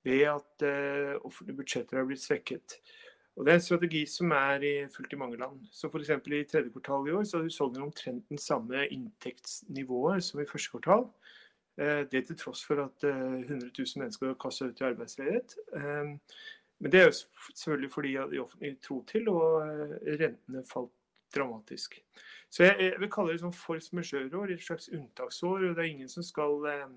ved 0.03 0.25
at 0.27 0.65
eh, 0.67 1.13
offentlige 1.24 1.55
budsjetter 1.62 2.01
har 2.01 2.10
blitt 2.10 2.24
svekket. 2.24 2.75
Og 3.35 3.45
Det 3.45 3.51
er 3.53 3.59
en 3.59 3.63
strategi 3.63 4.05
som 4.05 4.31
er 4.35 4.65
fulgt 4.95 5.13
i 5.13 5.19
mange 5.19 5.38
land. 5.39 5.61
Så 5.71 5.88
f.eks. 5.89 6.09
i 6.09 6.43
tredje 6.43 6.71
kvartal 6.71 7.07
i 7.07 7.11
år 7.15 7.23
så 7.23 7.38
har 7.38 7.47
husholdningene 7.47 7.88
omtrent 7.88 8.29
den 8.29 8.38
samme 8.38 8.88
inntektsnivået 8.88 10.23
som 10.23 10.41
i 10.41 10.45
første 10.45 10.71
kvartal. 10.73 11.07
Det 12.11 12.25
til 12.27 12.38
tross 12.38 12.65
for 12.67 12.83
at 12.83 13.03
100 13.07 13.71
000 13.71 13.71
mennesker 13.95 14.27
har 14.27 14.35
kastet 14.41 14.73
ut 14.73 14.81
i 14.81 14.83
arbeidsledighet. 14.83 15.55
Men 16.79 16.91
det 16.91 17.00
er 17.00 17.05
jo 17.05 17.15
selvfølgelig 17.55 17.91
fordi 17.91 18.11
de 18.31 18.39
offentlige 18.43 18.77
tro 18.83 19.03
til, 19.07 19.29
og 19.29 19.63
rentene 20.19 20.63
falt 20.73 20.91
dramatisk. 21.35 22.03
Så 22.50 22.63
jeg, 22.63 22.75
jeg 22.79 23.00
vil 23.00 23.11
kalle 23.11 23.31
det 23.31 23.41
sånn 23.41 23.55
force 23.55 23.95
majeure-år, 23.95 24.51
et 24.51 24.63
slags 24.65 24.89
unntaksår. 24.91 25.69
og 25.69 25.75
Det 25.75 25.83
er 25.85 25.91
ingen 25.93 26.09
som 26.11 26.25
skal 26.25 26.65
eh, 26.67 26.88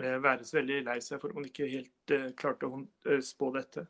eh, 0.00 0.18
være 0.24 0.46
så 0.48 0.56
veldig 0.56 0.78
lei 0.86 0.98
seg 1.04 1.20
for 1.20 1.28
at 1.28 1.36
man 1.36 1.48
ikke 1.50 1.68
helt 1.68 2.14
eh, 2.16 2.30
klarte 2.38 2.70
å 2.70 2.80
eh, 3.10 3.20
spå 3.24 3.50
dette. 3.58 3.84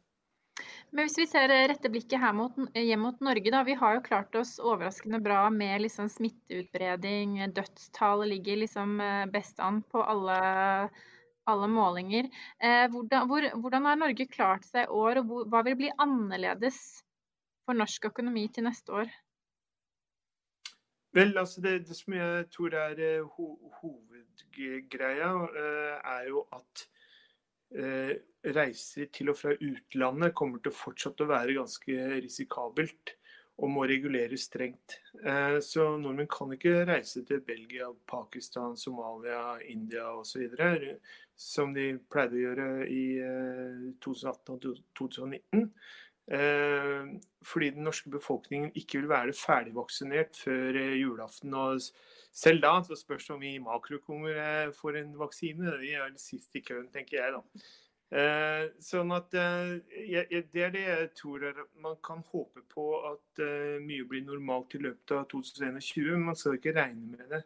Men 0.92 1.06
hvis 1.08 1.16
vi 1.22 1.24
ser 1.24 1.48
rette 1.48 1.88
blikket 1.88 2.20
her 2.20 2.34
mot, 2.36 2.56
hjem 2.76 3.00
mot 3.06 3.22
Norge, 3.24 3.48
da. 3.54 3.62
Vi 3.64 3.76
har 3.80 3.94
jo 3.96 4.04
klart 4.04 4.34
oss 4.36 4.58
overraskende 4.60 5.22
bra 5.24 5.46
med 5.50 5.80
liksom 5.86 6.10
smitteutbredning. 6.12 7.38
Dødstall 7.56 8.26
ligger 8.28 8.60
liksom 8.60 9.00
eh, 9.00 9.24
best 9.32 9.60
an 9.64 9.80
på 9.88 10.02
alle, 10.04 10.36
alle 11.48 11.70
målinger. 11.72 12.28
Eh, 12.60 12.84
hvordan, 12.92 13.24
hvor, 13.30 13.48
hvordan, 13.64 13.88
har 13.88 14.02
Norge 14.02 14.28
klart 14.28 14.68
seg 14.68 14.84
i 14.84 15.00
år, 15.00 15.22
og 15.22 15.48
hva 15.48 15.64
vil 15.64 15.78
bli 15.80 15.88
annerledes 15.96 16.82
for 17.64 17.78
norsk 17.78 18.10
økonomi 18.12 18.50
til 18.52 18.68
neste 18.68 18.92
år? 18.92 19.16
Vel, 21.16 21.32
altså 21.40 21.64
det, 21.64 21.78
det, 21.88 21.96
som 21.96 22.20
jeg 22.20 22.50
tror 22.52 22.76
er 22.76 23.00
ho 23.32 23.48
hovedgreia, 23.80 25.32
er 26.04 26.28
jo 26.28 26.44
at 26.52 26.84
reiser 27.72 29.08
til 29.14 29.32
og 29.32 29.38
fra 29.38 29.54
utlandet 29.54 30.34
kommer 30.36 30.60
til 30.60 30.72
å 30.72 30.76
fortsatt 30.76 31.22
å 31.24 31.28
være 31.30 31.56
ganske 31.56 32.06
risikabelt 32.20 33.14
og 33.62 33.70
må 33.70 33.86
reguleres 33.88 34.48
strengt. 34.48 34.98
Så 35.62 35.86
nordmenn 36.00 36.28
kan 36.32 36.52
ikke 36.56 36.82
reise 36.88 37.22
til 37.28 37.42
Belgia, 37.46 37.90
Pakistan, 38.08 38.76
Somalia, 38.80 39.58
India 39.70 40.08
osv. 40.18 40.56
som 41.36 41.74
de 41.76 41.92
pleide 42.10 42.38
å 42.38 42.44
gjøre 42.46 42.68
i 42.90 43.04
2018 44.02 44.56
og 44.56 44.82
2019. 44.98 45.68
Eh, 46.30 47.20
fordi 47.42 47.70
den 47.70 47.82
norske 47.84 48.10
befolkningen 48.10 48.70
ikke 48.78 49.00
vil 49.00 49.08
være 49.10 49.34
ferdigvaksinert 49.34 50.38
før 50.44 50.78
eh, 50.78 51.00
julaften. 51.00 51.54
og 51.54 51.80
Selv 52.32 52.62
da 52.64 52.82
så 52.86 52.96
spørs 52.96 53.26
det 53.28 53.34
om 53.34 53.42
vi 53.44 53.58
makroøkonomer 53.60 54.72
får 54.76 54.96
en 55.02 55.18
vaksine. 55.20 55.78
Vi 55.82 55.90
er 55.96 56.12
sist 56.20 56.56
i 56.56 56.64
køen, 56.64 56.88
tenker 56.92 57.18
jeg 57.18 57.34
da. 57.34 57.42
Eh, 58.12 58.64
sånn 58.84 59.12
at 59.16 59.30
Det 59.32 60.60
er 60.64 60.72
det 60.72 60.84
jeg 60.84 61.10
tror 61.16 61.44
er, 61.48 61.60
man 61.80 61.96
kan 62.04 62.20
håpe 62.32 62.60
på 62.72 62.86
at 63.08 63.44
mye 63.84 64.04
blir 64.08 64.24
normalt 64.24 64.74
i 64.76 64.82
løpet 64.84 65.16
av 65.16 65.28
2021. 65.32 66.10
Men 66.16 66.28
man 66.32 66.36
skal 66.36 66.56
ikke 66.56 66.76
regne 66.76 67.16
med 67.16 67.26
det. 67.36 67.44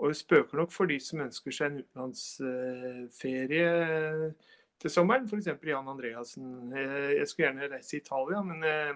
Og 0.00 0.16
spøker 0.16 0.56
nok 0.56 0.72
for 0.72 0.88
de 0.88 0.96
som 1.02 1.20
ønsker 1.26 1.52
seg 1.52 1.66
en 1.70 1.82
utenlandsferie 1.82 3.66
til 4.80 4.90
sommeren. 4.90 5.26
F.eks. 5.28 5.46
Jan 5.66 5.88
Andreassen. 5.92 6.72
Eh, 6.72 7.10
jeg 7.18 7.28
skulle 7.28 7.46
gjerne 7.48 7.68
reise 7.74 7.90
til 7.90 8.00
Italia, 8.00 8.42
men 8.42 8.64
eh, 8.64 8.94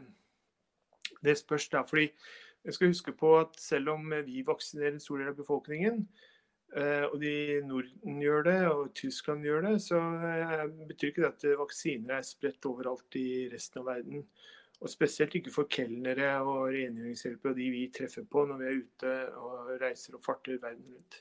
det 1.25 1.39
spørs 1.39 1.69
da. 1.69 1.83
fordi 1.83 2.09
jeg 2.65 2.77
skal 2.77 2.93
huske 2.93 3.13
på 3.17 3.35
at 3.39 3.59
selv 3.61 3.93
om 3.95 4.15
vi 4.27 4.45
vaksinerer 4.47 4.97
en 4.97 5.03
stor 5.03 5.21
del 5.21 5.33
av 5.33 5.37
befolkningen, 5.39 6.01
eh, 6.77 7.05
og 7.11 7.19
de 7.21 7.61
Norden 7.67 8.23
gjør 8.23 8.49
det, 8.49 8.59
og 8.71 8.95
Tyskland 8.97 9.45
gjør 9.45 9.69
det, 9.69 9.75
så 9.85 10.01
betyr 10.89 11.13
ikke 11.13 11.27
det 11.27 11.33
at 11.33 11.47
vaksiner 11.61 12.19
er 12.19 12.27
spredt 12.27 12.71
overalt 12.71 13.21
i 13.21 13.29
resten 13.53 13.83
av 13.83 13.91
verden. 13.93 14.25
Og 14.83 14.91
spesielt 14.91 15.37
ikke 15.39 15.53
for 15.55 15.71
kelnere 15.71 16.33
og 16.43 16.73
rengjøringshjelpere 16.75 17.55
og 17.55 17.61
de 17.61 17.69
vi 17.73 17.85
treffer 17.95 18.27
på 18.29 18.43
når 18.49 18.59
vi 18.61 18.67
er 18.67 18.83
ute 18.83 19.15
og 19.39 19.71
reiser 19.81 20.19
og 20.19 20.25
farter 20.25 20.59
verden 20.61 20.91
rundt. 20.91 21.21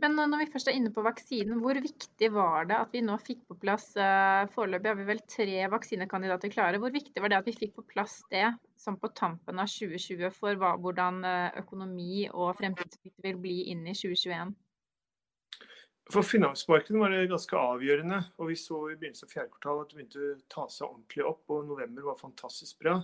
Men 0.00 0.16
når 0.16 0.40
vi 0.40 0.48
først 0.50 0.70
er 0.70 0.74
inne 0.78 0.90
på 0.94 1.04
vaksinen, 1.04 1.60
hvor 1.62 1.78
viktig 1.78 2.30
var 2.34 2.66
det 2.70 2.78
at 2.78 2.94
vi 2.94 3.04
nå 3.04 3.14
fikk 3.22 3.44
på 3.50 3.58
plass 3.62 3.92
uh, 3.94 4.48
Foreløpig 4.54 4.90
har 4.90 4.98
vi 4.98 5.06
vel 5.06 5.22
tre 5.30 5.60
vaksinekandidater 5.70 6.50
klare. 6.50 6.80
Hvor 6.82 6.94
viktig 6.94 7.22
var 7.22 7.30
det 7.30 7.38
at 7.38 7.50
vi 7.50 7.54
fikk 7.54 7.76
på 7.76 7.86
plass 7.92 8.18
det 8.32 8.48
som 8.82 8.98
på 8.98 9.12
tampen 9.14 9.62
av 9.62 9.70
2020 9.70 10.32
for 10.34 10.58
hva, 10.58 10.72
hvordan 10.82 11.20
eh, 11.28 11.60
økonomi 11.60 12.24
og 12.32 12.56
fremtidsutsikter 12.58 13.28
vil 13.28 13.38
bli 13.44 13.58
inn 13.70 13.84
i 13.86 13.94
2021? 13.94 14.56
For 16.10 16.26
finansmarkedet 16.26 16.98
var 16.98 17.14
det 17.14 17.28
ganske 17.30 17.60
avgjørende. 17.60 18.18
og 18.42 18.50
Vi 18.50 18.56
så 18.58 18.80
i 18.90 18.96
begynnelsen 18.98 19.28
av 19.28 19.36
fjerde 19.36 19.52
kvartal 19.54 19.84
at 19.84 19.92
det 19.92 20.00
begynte 20.00 20.24
å 20.24 20.34
ta 20.50 20.66
seg 20.66 20.88
ordentlig 20.88 21.28
opp. 21.30 21.44
og 21.54 21.68
November 21.68 22.10
var 22.10 22.18
fantastisk 22.18 22.82
bra. 22.82 22.98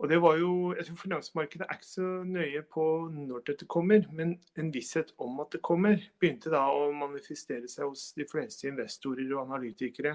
Og 0.00 0.08
det 0.08 0.16
var 0.22 0.38
jo, 0.40 0.72
jeg 0.72 0.86
tror 0.86 0.96
Finansmarkedet 0.96 1.66
er 1.66 1.76
ikke 1.76 1.86
så 1.86 2.10
nøye 2.24 2.62
på 2.72 2.84
når 3.12 3.42
dette 3.50 3.66
kommer, 3.68 4.06
men 4.16 4.38
en 4.56 4.70
visshet 4.72 5.12
om 5.20 5.42
at 5.44 5.52
det 5.52 5.60
kommer, 5.66 6.00
begynte 6.20 6.52
da 6.52 6.62
å 6.72 6.86
manifestere 6.96 7.68
seg 7.68 7.90
hos 7.90 8.06
de 8.16 8.24
fleste 8.30 8.70
investorer 8.70 9.28
og 9.34 9.42
analytikere. 9.42 10.14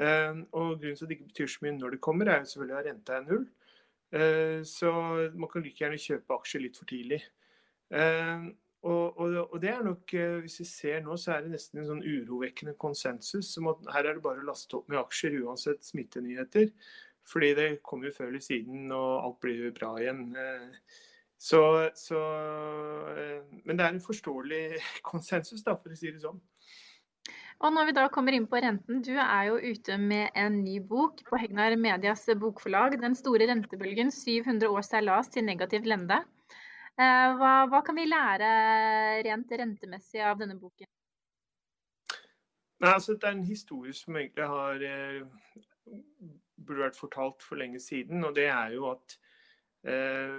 Eh, 0.00 0.40
og 0.56 0.80
Grunnen 0.80 0.96
til 0.96 1.04
at 1.04 1.12
det 1.12 1.18
ikke 1.18 1.28
betyr 1.34 1.52
så 1.52 1.66
mye 1.66 1.74
når 1.76 1.98
det 1.98 2.00
kommer, 2.08 2.32
er 2.32 2.40
jo 2.40 2.48
selvfølgelig 2.54 2.78
at 2.78 2.88
renta 2.88 3.18
er 3.18 3.28
null. 3.28 3.46
Eh, 4.16 4.58
så 4.72 4.96
man 5.36 5.52
kan 5.52 5.68
like 5.68 5.84
gjerne 5.84 6.00
kjøpe 6.00 6.40
aksjer 6.40 6.64
litt 6.64 6.80
for 6.80 6.88
tidlig. 6.88 7.20
Eh, 7.92 8.50
og, 8.82 9.20
og, 9.20 9.38
og, 9.44 9.56
det 9.62 9.70
er 9.70 9.84
nok, 9.86 10.10
Hvis 10.42 10.58
vi 10.58 10.64
ser 10.66 11.04
nå, 11.04 11.20
så 11.20 11.36
er 11.36 11.44
det 11.44 11.52
nesten 11.52 11.84
en 11.84 11.90
sånn 11.92 12.00
urovekkende 12.02 12.74
konsensus 12.80 13.52
om 13.60 13.68
at 13.76 13.84
her 13.94 14.08
er 14.08 14.16
det 14.16 14.24
bare 14.24 14.40
å 14.40 14.48
laste 14.48 14.80
opp 14.80 14.88
med 14.90 14.98
aksjer 15.04 15.36
uansett 15.44 15.84
smittenyheter. 15.86 16.72
Fordi 17.28 17.52
det 17.54 17.68
kommer 17.86 18.08
jo 18.08 18.16
før 18.16 18.30
eller 18.32 18.42
siden, 18.42 18.92
og 18.92 19.24
alt 19.24 19.40
blir 19.44 19.66
jo 19.66 19.74
bra 19.76 19.92
igjen. 20.00 20.24
Eh, 20.36 21.02
så, 21.42 21.90
så, 21.98 22.22
eh, 23.18 23.60
men 23.64 23.78
det 23.78 23.86
er 23.86 23.94
en 23.94 24.04
forståelig 24.04 24.62
konsensus, 25.10 25.62
da, 25.66 25.76
for 25.78 25.94
å 25.94 25.98
si 25.98 26.10
det 26.10 26.22
sånn. 26.22 26.40
Og 27.62 27.70
når 27.70 27.88
vi 27.88 27.94
da 27.94 28.08
kommer 28.10 28.34
inn 28.34 28.48
på 28.50 28.58
renten, 28.58 29.02
du 29.06 29.12
er 29.14 29.44
jo 29.46 29.58
ute 29.60 29.94
med 29.98 30.34
en 30.38 30.56
ny 30.64 30.80
bok 30.82 31.20
på 31.28 31.38
Hegnar 31.38 31.76
Medias 31.78 32.24
bokforlag. 32.26 32.96
'Den 32.98 33.14
store 33.14 33.46
rentebølgen 33.46 34.10
700 34.10 34.66
år 34.66 34.82
seilas 34.82 35.30
til 35.30 35.46
negativ 35.46 35.86
lende'. 35.86 36.24
Eh, 36.98 37.28
hva, 37.38 37.52
hva, 37.70 37.82
kan 37.86 37.96
vi 37.96 38.08
lære 38.10 38.48
rent 39.28 39.54
rentemessig 39.62 40.20
av 40.26 40.42
denne 40.42 40.58
boken? 40.58 40.90
Nei, 42.82 42.90
altså, 42.90 43.14
det 43.14 43.30
er 43.30 43.36
en 43.38 43.46
historie 43.46 43.94
som 43.94 44.18
egentlig 44.18 44.48
har 44.50 44.82
burde 46.66 46.86
vært 46.86 46.98
fortalt 46.98 47.42
for 47.44 47.60
lenge 47.60 47.80
siden. 47.80 48.24
Og 48.24 48.36
det 48.36 48.48
er 48.52 48.76
jo 48.76 48.88
at 48.92 49.16
eh, 49.88 50.38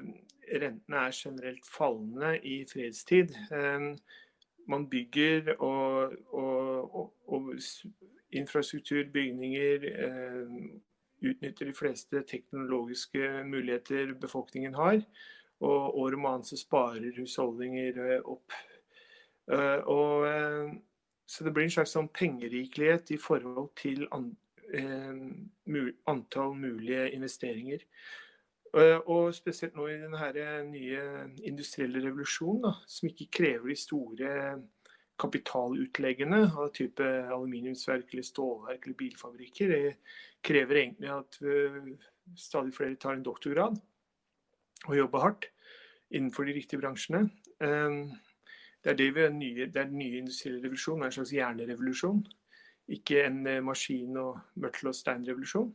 rentene 0.61 1.05
er 1.07 1.17
generelt 1.17 1.67
fallende 1.67 2.35
i 2.43 2.63
fredstid. 2.69 3.35
Eh, 3.51 3.89
man 4.67 4.87
bygger 4.89 5.55
og, 5.57 6.15
og, 6.31 6.95
og, 6.95 7.13
og 7.27 7.53
infrastruktur, 8.31 9.03
bygninger, 9.13 9.87
eh, 9.93 10.57
utnytter 11.23 11.65
de 11.65 11.73
fleste 11.73 12.23
teknologiske 12.27 13.43
muligheter 13.47 14.13
befolkningen 14.19 14.75
har. 14.75 15.01
Og 15.63 15.99
år 15.99 16.17
om 16.17 16.25
annet 16.25 16.49
så 16.49 16.59
sparer 16.59 17.13
husholdninger 17.19 17.99
eh, 18.03 18.25
opp. 18.25 18.55
Eh, 19.51 19.79
og 19.91 20.27
eh, 20.27 20.73
så 21.25 21.43
det 21.43 21.53
blir 21.55 21.67
en 21.67 21.75
slags 21.77 21.95
sånn 21.95 22.11
pengerikelighet 22.13 23.13
i 23.15 23.19
forhold 23.21 23.71
til 23.79 24.05
antall 24.73 26.55
mulige 26.57 27.11
investeringer. 27.13 27.85
Og 29.05 29.33
spesielt 29.37 29.75
nå 29.77 29.85
i 29.91 29.99
denne 30.01 30.53
nye 30.71 31.01
industrielle 31.45 32.01
revolusjonen, 32.01 32.63
da, 32.65 32.71
som 32.89 33.09
ikke 33.11 33.29
krever 33.37 33.69
de 33.69 33.77
store 33.77 34.31
kapitalutleggene 35.21 36.39
av 36.57 36.71
type 36.73 37.05
aluminiumsverk 37.05 38.15
eller 38.15 38.25
stålverk 38.25 38.87
eller 38.87 38.97
bilfabrikker. 38.97 39.73
Det 39.73 39.93
krever 40.41 40.81
egentlig 40.81 41.11
at 41.13 41.37
stadig 42.39 42.73
flere 42.73 42.97
tar 42.97 43.19
en 43.19 43.25
doktorgrad 43.25 43.77
og 44.87 44.97
jobber 44.97 45.27
hardt 45.27 45.49
innenfor 46.13 46.49
de 46.49 46.57
riktige 46.57 46.81
bransjene. 46.81 47.27
Det 48.83 48.91
er, 48.91 48.97
det 48.97 49.29
nye, 49.37 49.67
det 49.69 49.79
er 49.79 49.87
den 49.87 50.01
nye 50.01 50.17
industrielle 50.19 50.63
revolusjonen, 50.65 51.05
en 51.05 51.15
slags 51.15 51.31
hjernerevolusjon. 51.31 52.25
Ikke 52.91 53.23
en 53.27 53.43
maskin- 53.63 54.19
og 54.19 54.41
mørtel- 54.59 54.91
og 54.91 54.97
steinrevolusjon. 54.97 55.71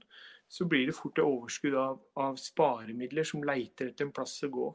Så 0.48 0.64
blir 0.68 0.86
det 0.88 0.96
fort 0.96 1.18
et 1.18 1.24
overskudd 1.24 1.76
av, 1.76 2.00
av 2.16 2.36
sparemidler 2.40 3.24
som 3.24 3.44
leiter 3.44 3.90
etter 3.90 4.06
en 4.06 4.12
plass 4.12 4.36
å 4.44 4.50
gå. 4.52 4.68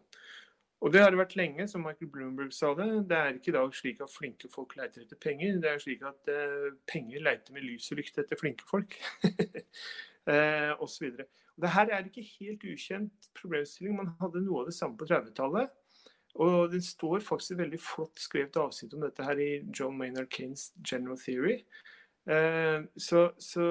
Og 0.84 0.92
det 0.92 1.00
har 1.00 1.14
det 1.14 1.20
vært 1.22 1.38
lenge, 1.40 1.64
som 1.72 1.86
Michael 1.86 2.10
Bloomberg 2.12 2.52
sa 2.52 2.74
det. 2.76 2.88
Det 3.08 3.16
er 3.16 3.38
ikke 3.38 3.54
i 3.54 3.56
dag 3.56 3.76
slik 3.78 4.02
at 4.04 4.12
flinke 4.12 4.50
folk 4.52 4.74
leiter 4.76 5.06
etter 5.06 5.20
penger. 5.22 5.62
Det 5.64 5.70
er 5.70 5.80
slik 5.80 6.04
at 6.10 6.32
eh, 6.32 6.74
penger 6.92 7.24
leiter 7.24 7.56
med 7.56 7.64
lys 7.64 7.88
og 7.94 8.02
lykt 8.02 8.20
etter 8.20 8.40
flinke 8.40 8.68
folk. 8.68 8.98
eh, 10.34 10.74
og 10.74 10.90
så 10.92 11.06
videre. 11.06 11.30
Og 11.56 11.64
det 11.64 11.72
her 11.72 11.88
er 11.88 12.10
ikke 12.10 12.26
helt 12.34 12.68
ukjent 12.68 13.32
problemstilling. 13.40 13.96
Man 14.02 14.12
hadde 14.20 14.44
noe 14.44 14.66
av 14.66 14.68
det 14.74 14.76
samme 14.76 15.00
på 15.00 15.08
30-tallet. 15.08 15.72
Og 16.44 16.68
det 16.74 16.82
står 16.84 17.24
faktisk 17.24 17.56
et 17.56 17.64
veldig 17.64 17.80
flott 17.80 18.20
skrevet 18.20 18.60
avsnitt 18.60 18.98
om 18.98 19.06
dette 19.06 19.24
her 19.24 19.40
i 19.40 19.52
John 19.70 19.96
Maynard 19.96 20.32
Kanes 20.34 20.74
General 20.84 21.16
Theory. 21.22 21.62
Uh, 22.24 22.86
så, 22.96 23.30
så, 23.36 23.64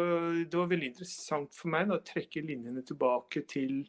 det 0.45 0.59
var 0.59 0.69
veldig 0.69 0.91
interessant 0.93 1.55
for 1.57 1.73
meg 1.73 1.88
da, 1.88 1.97
å 1.97 2.05
trekke 2.05 2.45
linjene 2.45 2.85
tilbake 2.85 3.47
til 3.49 3.83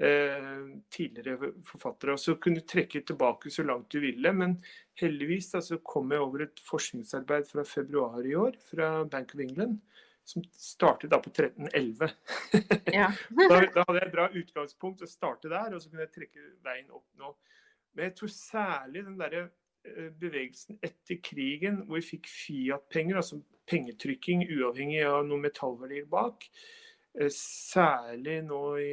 Eh, 0.00 0.66
tidligere 0.94 1.52
forfattere. 1.66 2.12
Og 2.14 2.20
så 2.22 2.36
kunne 2.38 2.60
du 2.60 2.66
trekke 2.70 3.00
tilbake 3.02 3.50
så 3.50 3.64
langt 3.66 3.90
du 3.90 3.98
ville. 4.00 4.30
Men 4.32 4.54
heldigvis 5.00 5.50
da, 5.56 5.62
så 5.64 5.80
kom 5.82 6.12
jeg 6.14 6.22
over 6.22 6.44
et 6.46 6.62
forskningsarbeid 6.68 7.48
fra 7.50 7.64
februar 7.66 8.26
i 8.26 8.36
år 8.38 8.60
fra 8.70 8.92
Bank 9.10 9.34
of 9.34 9.42
England. 9.42 9.80
Som 10.28 10.44
startet 10.54 11.10
da 11.10 11.18
på 11.24 11.32
1311. 11.32 12.14
Ja. 12.94 13.08
da, 13.50 13.58
da, 13.74 13.82
hadde 13.88 13.98
jeg 13.98 14.06
et 14.06 14.14
bra 14.14 14.28
utgangspunkt 14.42 15.02
å 15.02 15.10
starte 15.10 15.50
der, 15.50 15.74
og 15.74 15.82
så 15.82 15.90
kunne 15.90 16.06
jeg 16.06 16.14
trekke 16.14 16.46
veien 16.62 16.92
opp 16.94 17.08
nå. 17.18 17.34
Men 17.96 18.10
jeg 18.10 18.18
tror 18.20 18.34
særlig 18.36 19.02
den 19.08 19.18
derre 19.18 19.48
eh, 19.48 19.52
bevegelsen 20.20 20.78
etter 20.82 21.20
krigen, 21.22 21.82
hvor 21.86 22.00
vi 22.00 22.06
fikk 22.14 22.28
Fiat-penger, 22.30 23.20
altså 23.20 23.40
pengetrykking 23.68 24.46
uavhengig 24.48 25.02
av 25.04 25.26
noen 25.28 25.44
metallverdier 25.44 26.06
bak, 26.08 26.46
Eh, 27.20 27.30
særlig 27.34 28.42
nå 28.46 28.60
i, 28.78 28.90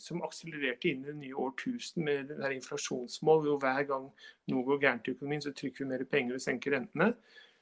som 0.00 0.22
akselererte 0.24 0.88
inn 0.88 1.02
i 1.02 1.10
det 1.10 1.16
nye 1.18 1.40
årtusen 1.46 2.04
med 2.06 2.30
denne 2.30 2.52
inflasjonsmål. 2.56 3.42
hvor 3.44 3.58
Hver 3.60 3.82
gang 3.90 4.06
noe 4.48 4.64
går 4.64 4.80
gærent 4.84 5.08
i 5.08 5.16
økonomien, 5.16 5.42
så 5.42 5.52
trykker 5.52 5.84
vi 5.84 5.90
mer 5.90 6.04
penger 6.04 6.38
og 6.38 6.40
senker 6.40 6.72
rentene. 6.72 7.12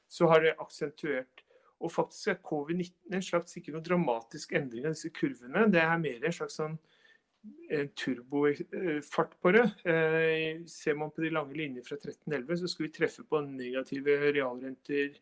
Så 0.07 0.29
har 0.31 0.39
det 0.39 0.55
aksentuert. 0.59 1.43
Og 1.79 1.91
faktisk 1.91 2.27
er 2.27 2.39
covid-19 2.39 3.13
en 3.13 3.21
slags 3.21 3.57
ikke 3.57 3.73
noe 3.73 3.83
dramatisk 3.83 4.53
endring 4.55 4.85
av 4.85 4.95
disse 4.95 5.11
kurvene. 5.11 5.67
Det 5.71 5.81
er 5.81 5.97
mer 5.99 6.23
en 6.23 6.37
slags 6.37 6.55
sånn 6.61 6.77
turbofart 7.95 9.41
på 9.41 9.51
det. 9.51 9.63
Eh, 9.85 10.65
ser 10.65 10.95
man 10.95 11.11
på 11.11 11.21
de 11.21 11.29
lange 11.33 11.55
linjer 11.57 11.83
fra 11.83 11.97
1311, 11.97 12.57
så 12.57 12.67
skulle 12.67 12.89
vi 12.89 12.97
treffe 12.97 13.23
på 13.23 13.41
negative 13.41 14.17
realrenter 14.31 15.15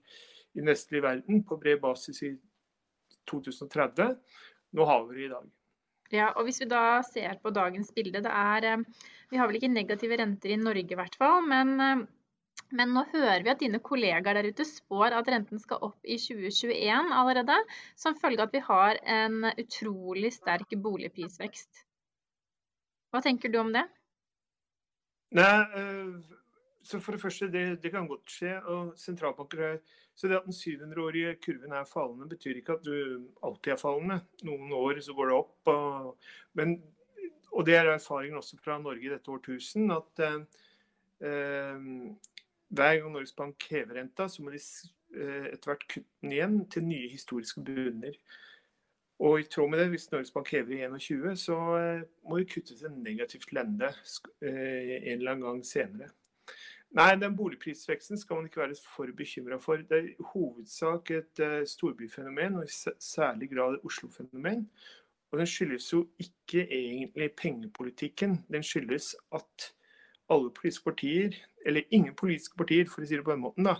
i 0.53 0.59
den 0.59 0.69
vestlige 0.69 1.05
verden 1.05 1.43
på 1.47 1.57
bred 1.57 1.81
basis 1.81 2.23
i 2.23 2.33
2030. 3.29 4.15
Nå 4.73 4.85
har 4.85 5.05
vi 5.07 5.19
det 5.19 5.27
i 5.27 5.33
dag. 5.33 5.51
Ja, 6.13 6.31
og 6.37 6.45
Hvis 6.45 6.61
vi 6.61 6.69
da 6.69 7.01
ser 7.07 7.39
på 7.41 7.53
dagens 7.53 7.93
bilde, 7.93 8.21
det 8.21 8.31
er 8.31 8.67
eh, 8.73 8.83
Vi 9.31 9.39
har 9.39 9.47
vel 9.47 9.57
ikke 9.57 9.71
negative 9.71 10.19
renter 10.19 10.53
i 10.53 10.59
Norge 10.61 10.93
i 10.93 10.99
hvert 10.99 11.15
fall, 11.17 11.39
men, 11.47 11.79
eh, 11.81 12.03
men 12.73 12.93
nå 12.93 13.05
hører 13.13 13.45
vi 13.45 13.53
at 13.53 13.63
dine 13.63 13.79
kollegaer 13.81 14.37
der 14.37 14.51
ute 14.51 14.65
spår 14.67 15.15
at 15.17 15.31
renten 15.31 15.61
skal 15.61 15.81
opp 15.89 16.05
i 16.05 16.19
2021 16.21 17.15
allerede, 17.17 17.57
som 17.95 18.19
følge 18.19 18.43
av 18.43 18.51
at 18.51 18.59
vi 18.59 18.61
har 18.67 19.01
en 19.15 19.49
utrolig 19.57 20.33
sterk 20.35 20.77
boligprisvekst. 20.85 21.85
Hva 23.13 23.21
tenker 23.21 23.51
du 23.53 23.59
om 23.61 23.69
det? 23.73 23.83
Nei, 25.37 25.49
eh, 25.77 26.39
så 26.83 26.99
for 26.99 27.15
det 27.15 27.21
første, 27.21 27.49
det, 27.53 27.65
det 27.83 27.91
kan 27.93 28.07
godt 28.09 28.31
skje. 28.33 28.55
og 28.65 28.95
sentralbanker 28.97 29.61
er, 29.67 29.77
Så 30.15 30.27
det 30.27 30.37
at 30.37 30.45
den 30.45 30.53
700-årige 30.53 31.35
kurven 31.41 31.71
er 31.73 31.87
fallende, 31.89 32.29
betyr 32.29 32.57
ikke 32.59 32.73
at 32.73 32.83
du 32.85 33.29
alltid 33.41 33.71
er 33.73 33.79
fallende. 33.81 34.19
Noen 34.45 34.73
år 34.77 34.99
så 35.01 35.13
går 35.13 35.29
det 35.29 35.37
opp. 35.37 35.71
Og, 35.73 36.17
men, 36.53 36.75
og 37.51 37.65
det 37.65 37.77
er 37.77 37.89
erfaringen 37.93 38.37
også 38.37 38.59
fra 38.61 38.77
Norge 38.81 39.07
i 39.07 39.13
dette 39.13 39.31
årtusen, 39.33 39.89
at 39.93 40.21
eh, 40.27 40.51
hver 42.73 42.99
gang 42.99 43.13
Norges 43.13 43.33
Bank 43.37 43.65
hever 43.69 43.97
renta, 43.97 44.27
så 44.29 44.43
må 44.43 44.53
de 44.53 44.61
eh, 44.61 45.49
etter 45.53 45.71
hvert 45.71 45.87
kutte 45.87 46.21
den 46.21 46.33
igjen 46.33 46.59
til 46.69 46.85
nye 46.85 47.09
historiske 47.09 47.61
bunner. 47.65 48.17
Og 49.23 49.39
i 49.39 49.45
tråd 49.47 49.69
med 49.71 49.79
det, 49.79 49.91
hvis 49.93 50.09
Norges 50.11 50.33
Bank 50.35 50.49
hever 50.51 50.73
i 50.75 50.81
21, 50.83 51.37
så 51.39 51.55
eh, 51.77 52.01
må 52.27 52.41
vi 52.41 52.49
kutte 52.49 52.75
til 52.75 52.91
negativt 52.91 53.53
lende 53.55 53.87
eh, 54.43 54.97
en 54.97 55.13
eller 55.15 55.31
annen 55.31 55.45
gang 55.45 55.61
senere. 55.67 56.09
Nei, 56.93 57.15
den 57.17 57.37
boligprisveksten 57.37 58.19
skal 58.19 58.37
man 58.37 58.49
ikke 58.49 58.61
være 58.61 58.75
for 58.85 59.09
bekymra 59.17 59.57
for. 59.63 59.79
Det 59.81 59.97
er 59.97 60.09
i 60.11 60.27
hovedsak 60.33 61.09
et 61.15 61.41
uh, 61.41 61.63
storbyfenomen, 61.65 62.59
og 62.59 62.67
i 62.67 62.91
særlig 63.01 63.49
grad 63.49 63.79
et 63.79 63.87
Oslo-fenomen. 63.87 64.67
Og 65.31 65.39
den 65.39 65.49
skyldes 65.49 65.87
jo 65.93 66.03
ikke 66.21 66.67
egentlig 66.67 67.31
pengepolitikken. 67.39 68.43
Den 68.51 68.63
skyldes 68.63 69.15
at 69.33 69.71
alle 70.29 70.53
politiske 70.53 70.83
partier, 70.83 71.33
eller 71.65 71.81
ingen 71.89 72.13
politiske 72.15 72.57
partier, 72.57 72.85
for 72.85 73.01
å 73.01 73.09
si 73.09 73.17
det 73.17 73.25
på 73.25 73.33
den 73.33 73.41
måten, 73.41 73.65
da, 73.65 73.79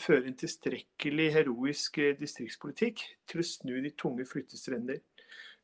føre 0.00 0.28
en 0.28 0.36
tilstrekkelig 0.38 1.28
heroisk 1.34 1.98
eh, 2.02 2.14
distriktspolitikk 2.18 3.02
til 3.28 3.42
å 3.42 3.46
snu 3.46 3.74
de 3.84 3.92
tunge 3.98 4.26
flyttestrender. 4.28 5.02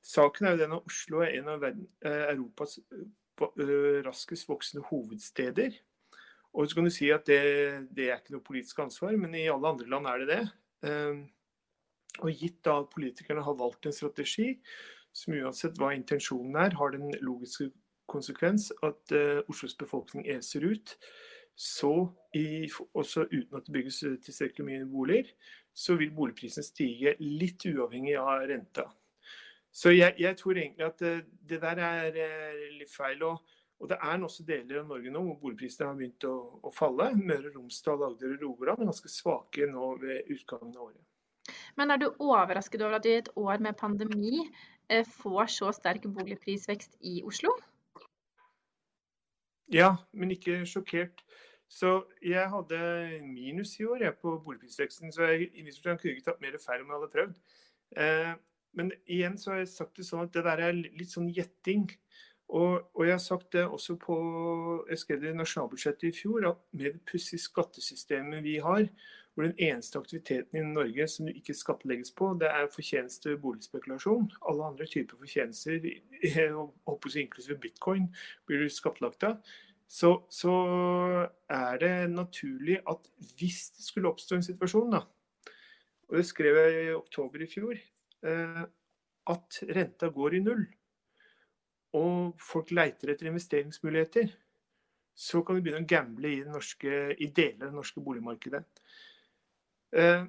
Saken 0.05 0.47
er 0.47 0.55
jo 0.55 0.62
den 0.62 0.77
at 0.77 0.91
Oslo 0.91 1.23
er 1.25 1.37
en 1.38 1.51
av 1.55 1.67
eh, 1.69 2.25
Europas 2.35 2.79
raskest 3.38 4.49
voksende 4.49 4.83
hovedsteder. 4.88 5.77
Og 6.59 6.67
så 6.67 6.75
kan 6.79 6.88
du 6.88 6.91
si 6.91 7.11
at 7.14 7.29
det, 7.29 7.43
det, 7.95 8.09
er 8.09 8.17
ikke 8.19 8.35
noe 8.35 8.43
politisk 8.43 8.81
ansvar, 8.83 9.12
men 9.21 9.37
i 9.38 9.47
alle 9.53 9.71
andre 9.71 9.87
land 9.87 10.09
er 10.11 10.25
det 10.25 10.29
det. 10.33 10.41
Ehm, 10.88 11.21
og 12.19 12.33
gitt 12.35 12.59
da 12.67 12.81
at 12.81 12.91
politikerne 12.91 13.45
har 13.47 13.55
valgt 13.61 13.87
en 13.87 13.95
strategi 13.95 14.57
som 15.14 15.37
uansett 15.38 15.79
hva 15.79 15.93
intensjonen 15.95 16.59
er, 16.59 16.75
har 16.81 16.97
den 16.97 17.12
logiske 17.23 17.69
konsekvens 18.11 18.73
at 18.83 19.14
Oslos 19.53 19.77
befolkning 19.79 20.27
eser 20.33 20.67
ut, 20.67 20.97
så 21.59 21.92
i, 22.38 22.68
også 22.94 23.27
uten 23.33 23.59
at 23.59 23.66
det 23.66 23.75
bygges 23.75 24.05
tilstrekkelig 24.25 24.66
mye 24.66 24.87
boliger, 24.87 25.33
så 25.75 25.97
vil 25.99 26.14
boligprisen 26.14 26.62
stige 26.62 27.16
litt 27.18 27.66
uavhengig 27.66 28.14
av 28.21 28.44
renta. 28.51 28.87
Så 29.75 29.92
jeg, 29.94 30.14
jeg 30.18 30.38
tror 30.38 30.59
egentlig 30.59 30.87
at 30.87 31.03
det, 31.03 31.14
eh, 31.16 31.25
det 31.51 31.61
der 31.62 31.81
er 31.83 32.21
eh, 32.25 32.62
litt 32.79 32.92
feil. 32.92 33.23
og 33.27 33.42
og 33.79 33.88
Det 33.88 33.99
er 34.03 34.23
også 34.27 34.42
deler 34.42 34.81
av 34.81 34.88
Norge 34.90 35.11
nå 35.14 35.21
hvor 35.23 35.37
boligprisene 35.38 35.87
har 35.87 35.99
begynt 35.99 36.25
å, 36.27 36.35
å 36.66 36.71
falle. 36.75 37.12
Møre 37.14 37.53
og 37.53 37.61
Romsdal, 37.61 38.03
Agder 38.09 38.33
og 38.35 38.40
Rogaland 38.42 38.83
er 38.83 38.90
ganske 38.90 39.11
svake 39.12 39.68
nå 39.71 39.92
ved 40.03 40.33
utgangen 40.35 40.73
av 40.75 40.88
året. 40.88 41.05
Men 41.79 41.94
er 41.94 42.03
du 42.03 42.09
overrasket 42.11 42.83
over 42.83 42.99
at 42.99 43.07
vi 43.07 43.14
i 43.14 43.21
et 43.23 43.31
år 43.38 43.62
med 43.62 43.79
pandemi 43.79 44.40
eh, 44.42 45.07
får 45.07 45.53
så 45.55 45.71
sterk 45.77 46.09
boligprisvekst 46.11 46.99
i 47.07 47.21
Oslo? 47.23 47.55
Ja, 49.71 49.94
men 50.11 50.35
ikke 50.35 50.64
sjokkert. 50.66 51.23
Så 51.68 51.92
jeg 52.24 52.48
hadde 52.48 52.78
minus 53.28 53.74
i 53.81 53.85
år 53.85 54.07
jeg, 54.07 54.16
på 54.22 54.38
boligprisveksten, 54.44 55.12
så 55.12 55.28
jeg 55.28 55.50
i 55.52 55.66
kunne 55.68 55.98
ikke 56.00 56.24
tatt 56.31 56.40
mer 56.40 56.57
feil 56.62 56.83
om 56.83 56.92
jeg 56.92 56.96
hadde 56.96 57.12
prøvd. 57.12 57.40
Eh, 57.96 58.33
men 58.78 58.92
igjen 59.07 59.37
så 59.40 59.52
har 59.52 59.62
jeg 59.62 59.72
sagt 59.72 60.00
det 60.00 60.07
sånn 60.09 60.24
at 60.24 60.33
det 60.33 60.44
der 60.46 60.64
er 60.68 60.76
litt 60.76 61.12
sånn 61.12 61.28
gjetting. 61.35 61.87
Og, 62.48 62.88
og, 62.94 63.02
jeg 63.04 63.12
har 63.12 63.20
sagt 63.20 63.52
det 63.52 63.66
også 63.66 63.98
på 64.00 64.16
jeg 64.88 65.00
skrev 65.02 65.20
det 65.20 65.35
i 65.35 65.37
nasjonalbudsjettet 65.37 66.09
i 66.09 66.16
fjor, 66.16 66.46
at 66.48 66.61
med 66.72 66.94
det 66.94 67.04
pussige 67.09 67.44
skattesystemet 67.44 68.40
vi 68.46 68.57
har, 68.64 68.87
hvor 69.35 69.44
den 69.44 69.59
eneste 69.61 70.00
aktiviteten 70.00 70.57
i 70.59 70.64
Norge 70.66 71.04
som 71.12 71.28
ikke 71.28 71.54
skattlegges 71.54 72.11
på, 72.16 72.33
det 72.40 72.48
er 72.48 72.72
fortjeneste 72.72 73.37
boligspekulasjon. 73.38 74.33
Alle 74.50 74.64
andre 74.72 74.88
typer 74.88 75.20
fortjenester, 75.20 75.85
inklusive 77.20 77.59
bitcoin, 77.62 78.09
blir 78.48 78.64
du 78.64 78.72
skattlagt 78.72 79.28
av. 79.28 79.37
Så, 79.88 80.11
så, 80.29 80.55
er 81.48 81.79
det 81.81 81.92
naturlig 82.12 82.77
at 82.90 83.07
hvis 83.40 83.70
det 83.77 83.87
skulle 83.87 84.11
oppstå 84.12 84.37
en 84.37 84.44
situasjon, 84.44 84.92
da, 84.92 85.01
og 86.09 86.18
det 86.20 86.27
skrev 86.29 86.59
jeg 86.61 86.83
i 86.83 86.96
oktober 86.96 87.44
i 87.44 87.48
fjor, 87.48 87.79
eh, 88.29 88.66
at 89.29 89.62
renta 89.77 90.11
går 90.12 90.37
i 90.37 90.42
null 90.44 90.66
og 91.96 92.37
folk 92.40 92.72
leiter 92.77 93.14
etter 93.14 93.31
investeringsmuligheter, 93.31 94.29
så 95.18 95.42
kan 95.42 95.57
vi 95.57 95.64
begynne 95.64 95.87
å 95.87 95.88
gamble 95.88 96.31
i, 96.31 96.42
norske, 96.46 97.14
i 97.16 97.31
deler 97.35 97.64
av 97.64 97.70
det 97.70 97.79
norske 97.79 98.03
boligmarkedet. 98.05 98.61
Eh, 99.96 100.27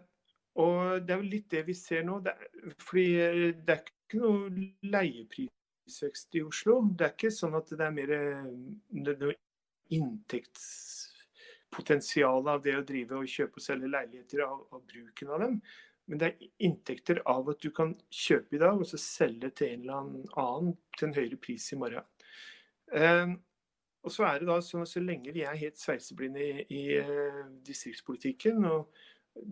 og 0.60 1.04
det 1.06 1.14
er 1.14 1.22
vel 1.22 1.34
litt 1.36 1.50
det 1.52 1.66
vi 1.68 1.76
ser 1.78 2.06
nå. 2.08 2.20
Det 2.26 2.34
er, 2.34 2.72
fordi 2.82 3.06
eh, 3.22 3.44
det 3.60 3.76
er 3.76 3.84
ikke 3.84 4.22
noe 4.24 4.64
leieprisvekst 4.96 6.40
i 6.40 6.44
Oslo. 6.48 6.80
Det 6.96 7.06
er 7.06 7.14
ikke 7.14 7.34
sånn 7.36 7.60
at 7.60 7.76
det 7.76 7.86
er 7.86 7.96
mer 8.00 8.16
noe 9.90 9.98
inntektspotensial 9.98 12.48
av 12.48 12.62
det 12.66 12.76
å 12.78 12.88
drive 12.88 13.16
og 13.20 13.28
kjøpe 13.30 13.56
og 13.60 13.64
selge 13.64 13.88
leiligheter 13.90 14.40
av, 14.46 14.68
av 14.74 14.82
bruken 14.86 15.30
av 15.34 15.40
dem. 15.46 15.56
Men 16.10 16.18
det 16.22 16.28
er 16.28 16.36
inntekter 16.66 17.18
av 17.30 17.50
at 17.52 17.60
du 17.62 17.70
kan 17.76 17.92
kjøpe 18.10 18.56
i 18.56 18.62
dag 18.62 18.76
og 18.80 18.88
så 18.90 18.98
selge 19.02 19.50
til 19.58 19.68
en 19.76 19.82
eller 19.84 19.96
annen 20.42 20.74
til 20.98 21.06
en 21.08 21.18
høyere 21.20 21.38
pris 21.42 21.66
i 21.74 21.78
morgen. 21.78 22.06
Eh, 22.94 23.30
og 24.00 24.12
så 24.16 24.22
er 24.26 24.36
det 24.40 24.48
da 24.50 24.58
sånn 24.64 24.86
at 24.86 24.90
så 24.90 25.00
lenge 25.04 25.36
vi 25.36 25.42
er 25.46 25.56
helt 25.60 25.78
sveiseblinde 25.78 26.42
i, 26.42 26.66
i 26.72 26.98
eh, 26.98 27.46
distriktspolitikken, 27.68 28.58
og 28.66 28.82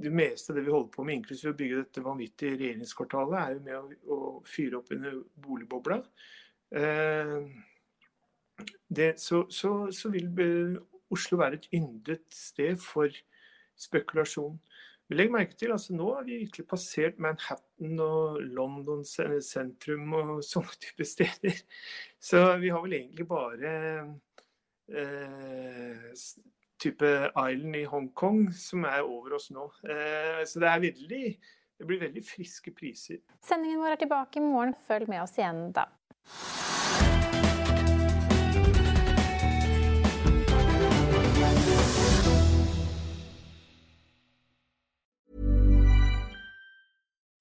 det 0.02 0.12
meste 0.12 0.52
av 0.52 0.56
det 0.58 0.66
vi 0.66 0.74
holder 0.74 0.92
på 0.96 1.04
med, 1.06 1.16
inklusiv 1.20 1.50
å 1.52 1.58
bygge 1.58 1.82
dette 1.84 2.06
vanvittige 2.06 2.58
regjeringskvartalet, 2.60 3.38
er 3.40 3.50
jo 3.54 3.60
med 3.68 3.76
å, 3.78 3.82
å 4.16 4.18
fyre 4.48 4.76
opp 4.80 4.90
under 4.96 5.12
boligbobla. 5.44 5.98
Uh, 6.76 7.40
det, 8.90 9.20
så, 9.20 9.46
så, 9.50 9.92
så, 9.92 10.10
vil 10.10 10.80
Oslo 11.14 11.38
være 11.38 11.60
et 11.60 11.70
yndet 11.76 12.26
sted 12.34 12.80
for 12.82 13.12
spekulasjon. 13.78 14.58
Men 15.08 15.20
legg 15.22 15.32
merke 15.32 15.56
til, 15.56 15.72
altså 15.72 15.96
nå 15.96 16.08
har 16.18 16.26
vi 16.28 16.42
virkelig 16.42 16.66
passert 16.68 17.20
Manhattan 17.24 18.00
og 18.04 18.42
London 18.44 19.06
sentrum 19.08 20.14
og 20.18 20.32
sånne 20.52 20.80
type 20.84 21.08
steder. 21.08 21.62
Så 22.20 22.44
vi 22.60 22.74
har 22.74 22.84
vel 22.84 22.98
egentlig 23.00 23.28
bare 23.30 23.76
eh, 24.92 26.18
type 26.82 27.14
island 27.30 27.80
i 27.80 27.86
Hongkong 27.88 28.50
som 28.56 28.84
er 28.90 29.06
over 29.06 29.38
oss 29.40 29.48
nå. 29.56 29.70
Eh, 29.88 30.44
så 30.44 30.64
det 30.64 30.74
er 30.74 30.84
veldig 30.90 31.24
det 31.78 31.86
blir 31.86 32.00
veldig 32.02 32.24
friske 32.26 32.72
priser. 32.74 33.22
Sendingen 33.46 33.84
vår 33.84 33.94
er 33.94 34.02
tilbake 34.02 34.42
i 34.42 34.46
morgen. 34.46 34.74
Følg 34.88 35.10
med 35.14 35.22
oss 35.22 35.38
igjen 35.38 35.68
da. 35.78 35.86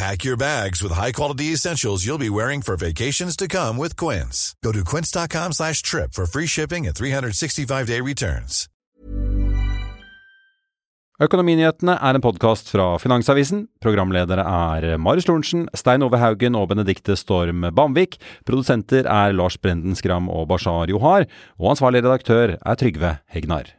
Pack 0.00 0.24
your 0.24 0.38
bags 0.38 0.82
with 0.82 0.96
high-quality 0.96 1.52
essentials 1.52 2.06
you'll 2.06 2.16
be 2.16 2.30
wearing 2.30 2.62
for 2.62 2.74
vacations 2.74 3.36
to 3.36 3.46
come 3.46 3.76
with 3.76 3.96
Quince. 3.96 4.54
Go 4.64 4.72
to 4.72 4.82
quince.com 4.82 5.52
slash 5.52 5.82
trip 5.82 6.14
for 6.14 6.24
free 6.24 6.46
shipping 6.46 6.86
and 6.86 6.94
365-day 6.96 8.00
returns. 8.00 8.66
Økonominyhetene 11.20 11.98
er 12.00 12.16
en 12.16 12.24
podkast 12.24 12.72
fra 12.72 12.94
Finansavisen. 13.02 13.66
Programledere 13.84 14.40
er 14.40 14.96
Marius 14.96 15.28
Lorentzen, 15.28 15.66
Stein 15.76 16.00
Ove 16.06 16.16
Haugen 16.22 16.56
og 16.56 16.70
Benedikte 16.70 17.12
Storm 17.20 17.68
Bamvik. 17.76 18.16
Produsenter 18.48 19.04
er 19.04 19.36
Lars 19.36 19.60
Brenden 19.60 19.98
Skram 20.00 20.32
og 20.32 20.48
Bashar 20.48 20.88
Johar. 20.88 21.28
Og 21.60 21.74
ansvarlig 21.74 22.00
redaktør 22.06 22.56
er 22.56 22.80
Trygve 22.80 23.18
Hegnar. 23.28 23.74